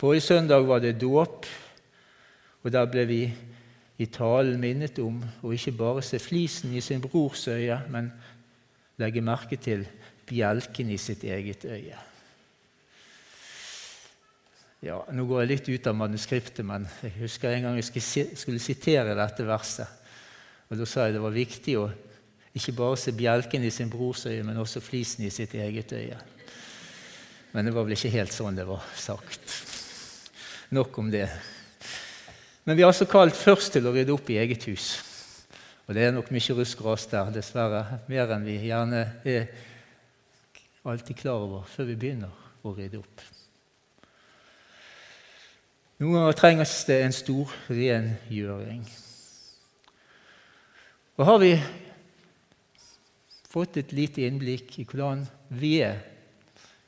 Forrige 0.00 0.20
søndag 0.24 0.64
var 0.64 0.78
det 0.80 0.96
dåp, 1.00 1.46
og 2.62 2.72
der 2.72 2.86
ble 2.88 3.02
vi 3.04 3.18
i 4.00 4.06
talen 4.08 4.56
minnet 4.56 4.96
om 5.04 5.18
å 5.44 5.50
ikke 5.52 5.74
bare 5.76 6.00
se 6.04 6.16
flisen 6.16 6.72
i 6.72 6.80
sin 6.80 7.02
brors 7.04 7.42
øye, 7.52 7.76
men 7.92 8.06
legge 8.96 9.20
merke 9.20 9.58
til 9.60 9.82
bjelken 10.24 10.88
i 10.94 10.96
sitt 10.96 11.26
eget 11.28 11.66
øye. 11.68 11.98
Ja, 14.80 15.02
Nå 15.12 15.26
går 15.28 15.42
jeg 15.42 15.50
litt 15.50 15.68
ut 15.68 15.90
av 15.92 15.98
manuskriptet, 16.00 16.64
men 16.64 16.86
jeg 17.04 17.18
husker 17.18 17.52
en 17.52 17.66
gang 17.68 17.76
jeg 17.76 18.38
skulle 18.40 18.62
sitere 18.62 19.12
dette 19.18 19.44
verset. 19.44 19.98
Og 20.70 20.80
Da 20.80 20.86
sa 20.88 21.04
jeg 21.04 21.18
det 21.18 21.26
var 21.26 21.36
viktig 21.36 21.74
å 21.76 21.90
ikke 22.56 22.72
bare 22.78 22.96
se 22.96 23.12
bjelken 23.12 23.68
i 23.68 23.74
sin 23.74 23.92
brors 23.92 24.24
øye, 24.24 24.40
men 24.48 24.64
også 24.64 24.80
flisen 24.80 25.28
i 25.28 25.34
sitt 25.34 25.52
eget 25.60 25.92
øye. 25.92 26.16
Men 27.52 27.68
det 27.68 27.74
var 27.76 27.84
vel 27.84 27.98
ikke 27.98 28.14
helt 28.16 28.32
sånn 28.32 28.56
det 28.56 28.64
var 28.64 28.88
sagt. 28.96 29.79
Nok 30.70 30.98
om 30.98 31.10
det. 31.10 31.26
Men 32.64 32.76
vi 32.76 32.84
er 32.84 32.90
altså 32.90 33.08
kalt 33.10 33.34
først 33.34 33.72
til 33.74 33.88
å 33.88 33.94
rydde 33.94 34.14
opp 34.14 34.28
i 34.30 34.38
eget 34.38 34.68
hus. 34.70 34.92
Og 35.88 35.96
det 35.96 36.04
er 36.06 36.12
nok 36.14 36.28
mye 36.30 36.54
rusk 36.54 36.84
ras 36.86 37.08
der, 37.10 37.32
dessverre. 37.34 37.98
Mer 38.06 38.30
enn 38.30 38.46
vi 38.46 38.54
gjerne 38.68 39.00
er 39.26 39.48
alltid 40.86 41.18
klar 41.18 41.42
over 41.42 41.66
før 41.66 41.90
vi 41.90 41.98
begynner 41.98 42.30
å 42.62 42.74
rydde 42.76 43.00
opp. 43.00 43.24
Noen 45.98 46.14
ganger 46.20 46.38
trenges 46.38 46.76
det 46.86 47.00
en 47.02 47.18
stor 47.18 47.50
rengjøring. 47.66 48.86
Og 51.18 51.26
har 51.28 51.42
vi 51.42 51.52
fått 53.50 53.82
et 53.82 53.90
lite 53.92 54.22
innblikk 54.24 54.78
i 54.78 54.86
hvordan 54.86 55.26
vi 55.58 55.74
er 55.82 55.98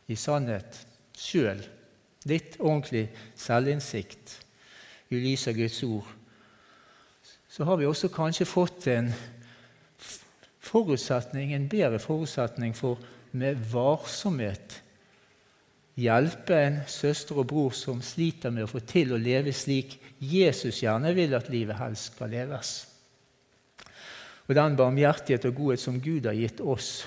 i 0.07 0.17
sannhet 0.17 0.79
sjøl, 1.19 1.61
litt 2.31 2.59
ordentlig 2.61 3.09
selvinnsikt 3.39 4.37
i 5.13 5.21
lys 5.21 5.47
av 5.51 5.57
Guds 5.59 5.83
ord, 5.87 6.11
så 7.53 7.67
har 7.69 7.77
vi 7.77 7.89
også 7.89 8.09
kanskje 8.13 8.49
fått 8.49 8.87
en 8.89 9.11
forutsetning, 10.63 11.53
en 11.53 11.69
bedre 11.69 11.99
forutsetning 12.01 12.73
for 12.77 13.01
med 13.37 13.61
varsomhet. 13.73 14.79
Hjelpe 16.01 16.57
en 16.57 16.79
søster 16.89 17.37
og 17.43 17.51
bror 17.51 17.75
som 17.77 18.01
sliter 18.05 18.53
med 18.55 18.65
å 18.65 18.71
få 18.71 18.81
til 18.89 19.13
å 19.13 19.21
leve 19.21 19.53
slik 19.53 19.99
Jesus 20.23 20.81
gjerne 20.81 21.13
vil 21.17 21.37
at 21.37 21.51
livet 21.53 21.77
helst 21.77 22.15
skal 22.15 22.33
leves. 22.33 22.71
Og 24.49 24.57
den 24.57 24.77
barmhjertighet 24.77 25.45
og 25.51 25.59
godhet 25.59 25.83
som 25.83 26.01
Gud 26.01 26.27
har 26.27 26.37
gitt 26.37 26.61
oss. 26.65 27.05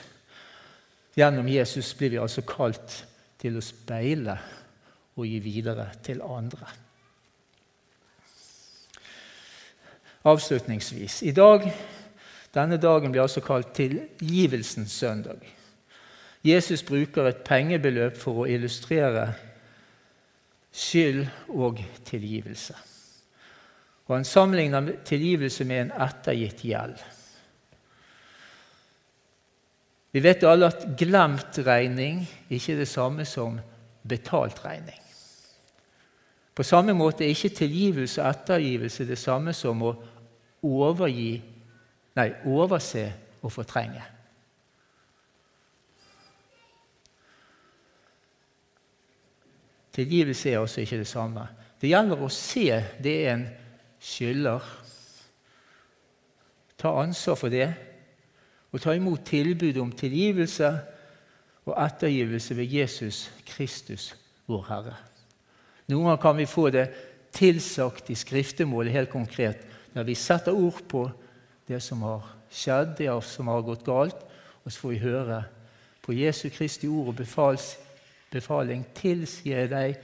Gjennom 1.18 1.48
Jesus, 1.50 1.94
blir 1.98 2.14
vi 2.14 2.22
altså 2.22 2.46
kalt 2.46 3.02
til 3.42 3.58
å 3.58 3.66
speile 3.66 4.38
og 5.16 5.28
gi 5.28 5.40
videre 5.40 5.90
til 6.04 6.22
andre. 6.22 6.68
Avslutningsvis 10.26 11.22
i 11.24 11.32
dag, 11.32 11.70
Denne 12.56 12.78
dagen 12.80 13.12
blir 13.12 13.26
altså 13.26 13.42
kalt 13.44 13.74
tilgivelsens 13.76 14.94
søndag. 14.96 15.42
Jesus 16.46 16.84
bruker 16.88 17.28
et 17.28 17.44
pengebeløp 17.44 18.16
for 18.16 18.44
å 18.44 18.48
illustrere 18.48 19.26
skyld 20.72 21.26
og 21.50 21.82
tilgivelse. 22.08 22.76
Og 24.08 24.16
Han 24.16 24.28
sammenligner 24.30 24.94
tilgivelse 25.04 25.66
med 25.68 25.82
en 25.82 25.94
ettergitt 26.08 26.64
gjeld. 26.64 27.00
Vi 30.16 30.24
vet 30.24 30.48
alle 30.48 30.70
at 30.72 30.86
glemt 30.96 31.58
regning 31.66 32.22
ikke 32.48 32.72
er 32.72 32.86
det 32.86 32.88
samme 32.88 33.26
som 33.28 33.60
betalt 34.08 34.62
regning. 34.64 35.05
På 36.56 36.64
samme 36.64 36.94
måte 36.96 37.26
er 37.26 37.34
ikke 37.36 37.50
tilgivelse 37.50 38.24
og 38.24 38.30
ettergivelse 38.30 39.08
det 39.08 39.18
samme 39.20 39.54
som 39.54 39.82
å 39.84 39.92
overgi, 40.64 41.34
nei, 42.16 42.30
overse 42.48 43.04
og 43.44 43.52
fortrenge. 43.52 44.04
Tilgivelse 49.96 50.52
er 50.52 50.60
også 50.60 50.82
ikke 50.82 50.98
det 51.04 51.08
samme. 51.08 51.44
Det 51.82 51.92
gjelder 51.92 52.24
å 52.24 52.32
se 52.32 52.68
det 53.04 53.16
en 53.32 53.46
skylder. 54.00 54.64
Ta 56.80 56.92
ansvar 57.04 57.40
for 57.40 57.52
det 57.52 57.68
og 58.76 58.82
ta 58.84 58.92
imot 58.92 59.24
tilbud 59.24 59.78
om 59.80 59.92
tilgivelse 59.96 60.72
og 61.66 61.76
ettergivelse 61.80 62.58
ved 62.58 62.74
Jesus 62.76 63.22
Kristus, 63.48 64.10
vår 64.52 64.66
Herre. 64.68 64.96
Noen 65.88 66.08
ganger 66.08 66.22
kan 66.22 66.38
vi 66.38 66.48
få 66.50 66.70
det 66.74 66.86
tilsagt 67.36 68.10
i 68.10 68.18
skriftemålet 68.18 68.96
helt 68.96 69.12
konkret, 69.12 69.66
når 69.94 70.08
vi 70.08 70.16
setter 70.18 70.56
ord 70.56 70.82
på 70.90 71.04
det 71.68 71.82
som 71.84 72.02
har 72.06 72.26
skjedd, 72.52 72.96
det 72.98 73.12
som 73.28 73.50
har 73.52 73.66
gått 73.66 73.86
galt, 73.86 74.18
og 74.64 74.72
så 74.72 74.80
får 74.82 74.94
vi 74.94 75.04
høre 75.04 75.44
på 76.06 76.16
Jesu 76.16 76.50
Kristi 76.54 76.88
ord 76.88 77.14
og 77.14 77.20
befals 77.20 77.76
befaling 78.34 78.84
tilsier 78.98 79.64
jeg 79.64 79.72
deg 79.72 80.00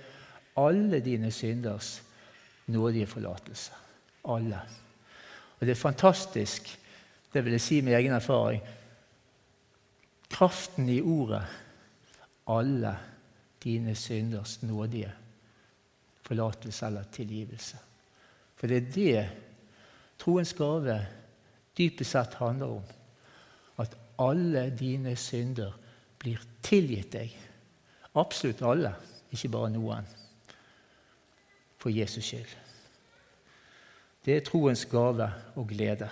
alle 0.62 1.00
dine 1.04 1.32
synders 1.34 2.00
nådige 2.72 3.08
forlatelse. 3.10 3.74
Alle. 4.30 4.60
Og 5.60 5.66
det 5.66 5.74
er 5.74 5.82
fantastisk, 5.82 6.70
det 7.34 7.44
vil 7.46 7.58
jeg 7.58 7.64
si 7.64 7.82
med 7.82 7.98
egen 7.98 8.14
erfaring, 8.14 8.62
kraften 10.32 10.90
i 10.90 11.02
ordet 11.02 11.44
'alle 12.48 12.96
dine 13.64 13.96
synders 13.96 14.62
nådige 14.64 15.12
forlatelse 16.32 16.86
eller 16.88 17.04
tilgivelse'. 17.12 17.78
For 18.56 18.68
det 18.68 18.78
er 18.78 18.92
det 18.96 19.30
troens 20.22 20.54
gave 20.54 20.96
dypest 21.78 22.12
sett 22.12 22.34
handler 22.40 22.78
om. 22.78 22.84
At 23.78 23.98
alle 24.20 24.70
dine 24.80 25.16
synder 25.16 25.74
blir 26.22 26.40
tilgitt 26.64 27.12
deg 27.14 27.38
Absolutt 28.12 28.62
alle, 28.68 28.90
ikke 29.32 29.50
bare 29.50 29.70
noen. 29.72 30.08
For 31.80 31.90
Jesus 31.90 32.26
skyld. 32.28 32.58
Det 34.26 34.36
er 34.36 34.44
troens 34.44 34.84
gave 34.86 35.30
og 35.56 35.68
glede. 35.68 36.10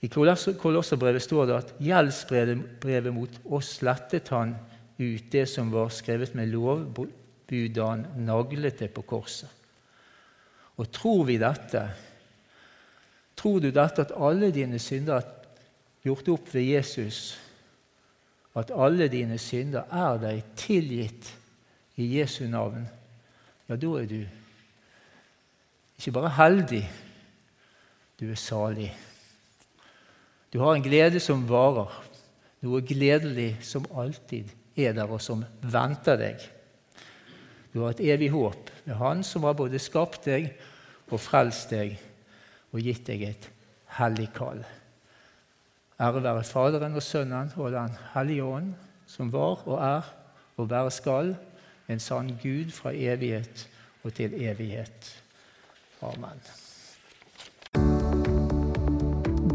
I 0.00 0.08
Kolosserbrevet 0.08 1.22
står 1.22 1.46
det 1.46 1.58
at 1.58 1.74
gjeldsbrevet 1.84 3.12
mot 3.12 3.36
oss 3.44 3.76
slettet 3.76 4.32
han 4.32 4.56
ut 4.98 5.30
det 5.32 5.46
som 5.50 5.70
var 5.72 5.92
skrevet 5.92 6.34
med 6.34 6.52
lovbud 6.52 7.72
da 7.74 7.90
han 7.92 8.06
naglet 8.26 8.78
det 8.80 8.90
på 8.94 9.04
korset. 9.06 9.50
Og 10.76 10.90
tror 10.92 11.24
vi 11.24 11.38
dette? 11.40 11.82
Tror 13.36 13.60
du 13.60 13.70
dette 13.70 14.02
at 14.02 14.14
alle 14.16 14.50
dine 14.52 14.78
synder 14.82 15.20
er 15.20 15.28
gjort 16.04 16.28
opp 16.32 16.54
ved 16.54 16.72
Jesus? 16.74 17.36
at 18.56 18.72
alle 18.72 19.08
dine 19.12 19.36
synder 19.38 19.84
er 19.92 20.20
deg 20.20 20.44
tilgitt 20.56 21.28
i 22.00 22.08
Jesu 22.16 22.46
navn, 22.48 22.86
ja, 23.68 23.76
da 23.76 23.92
er 24.00 24.08
du 24.08 24.20
ikke 25.96 26.14
bare 26.16 26.32
heldig, 26.36 26.82
du 28.20 28.30
er 28.30 28.40
salig. 28.40 28.90
Du 30.52 30.60
har 30.62 30.76
en 30.76 30.84
glede 30.84 31.20
som 31.20 31.44
varer, 31.48 31.92
noe 32.64 32.80
gledelig 32.84 33.56
som 33.64 33.84
alltid 33.92 34.52
er 34.76 34.94
der, 34.96 35.08
og 35.08 35.20
som 35.24 35.44
venter 35.62 36.18
deg. 36.20 36.42
Du 37.72 37.82
har 37.82 37.92
et 37.92 38.04
evig 38.14 38.30
håp 38.32 38.70
med 38.86 38.96
Han 38.96 39.22
som 39.26 39.44
har 39.44 39.56
både 39.56 39.80
skapt 39.82 40.28
deg 40.28 40.52
og 41.10 41.20
frelst 41.20 41.72
deg 41.74 41.96
og 42.72 42.80
gitt 42.80 43.06
deg 43.08 43.24
et 43.28 43.48
hellig 43.98 44.30
kall. 44.36 44.62
Ære 46.00 46.22
være 46.24 46.44
Faderen 46.44 46.96
og 46.96 47.04
Sønnen 47.04 47.52
og 47.56 47.72
Den 47.72 47.94
hellige 48.14 48.44
ånd, 48.44 48.74
som 49.06 49.32
var 49.32 49.62
og 49.64 49.78
er 49.80 50.12
og 50.56 50.70
være 50.70 50.90
skal, 50.90 51.34
en 51.88 52.00
sann 52.00 52.32
Gud 52.42 52.72
fra 52.72 52.92
evighet 52.92 53.68
og 54.04 54.14
til 54.14 54.34
evighet. 54.34 55.12
Amen. 56.02 56.40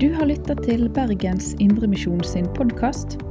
Du 0.01 0.13
har 0.13 0.25
lytta 0.25 0.55
til 0.63 0.89
Bergens 0.89 1.53
Indremisjon 1.59 2.23
sin 2.23 2.47
podkast. 2.57 3.30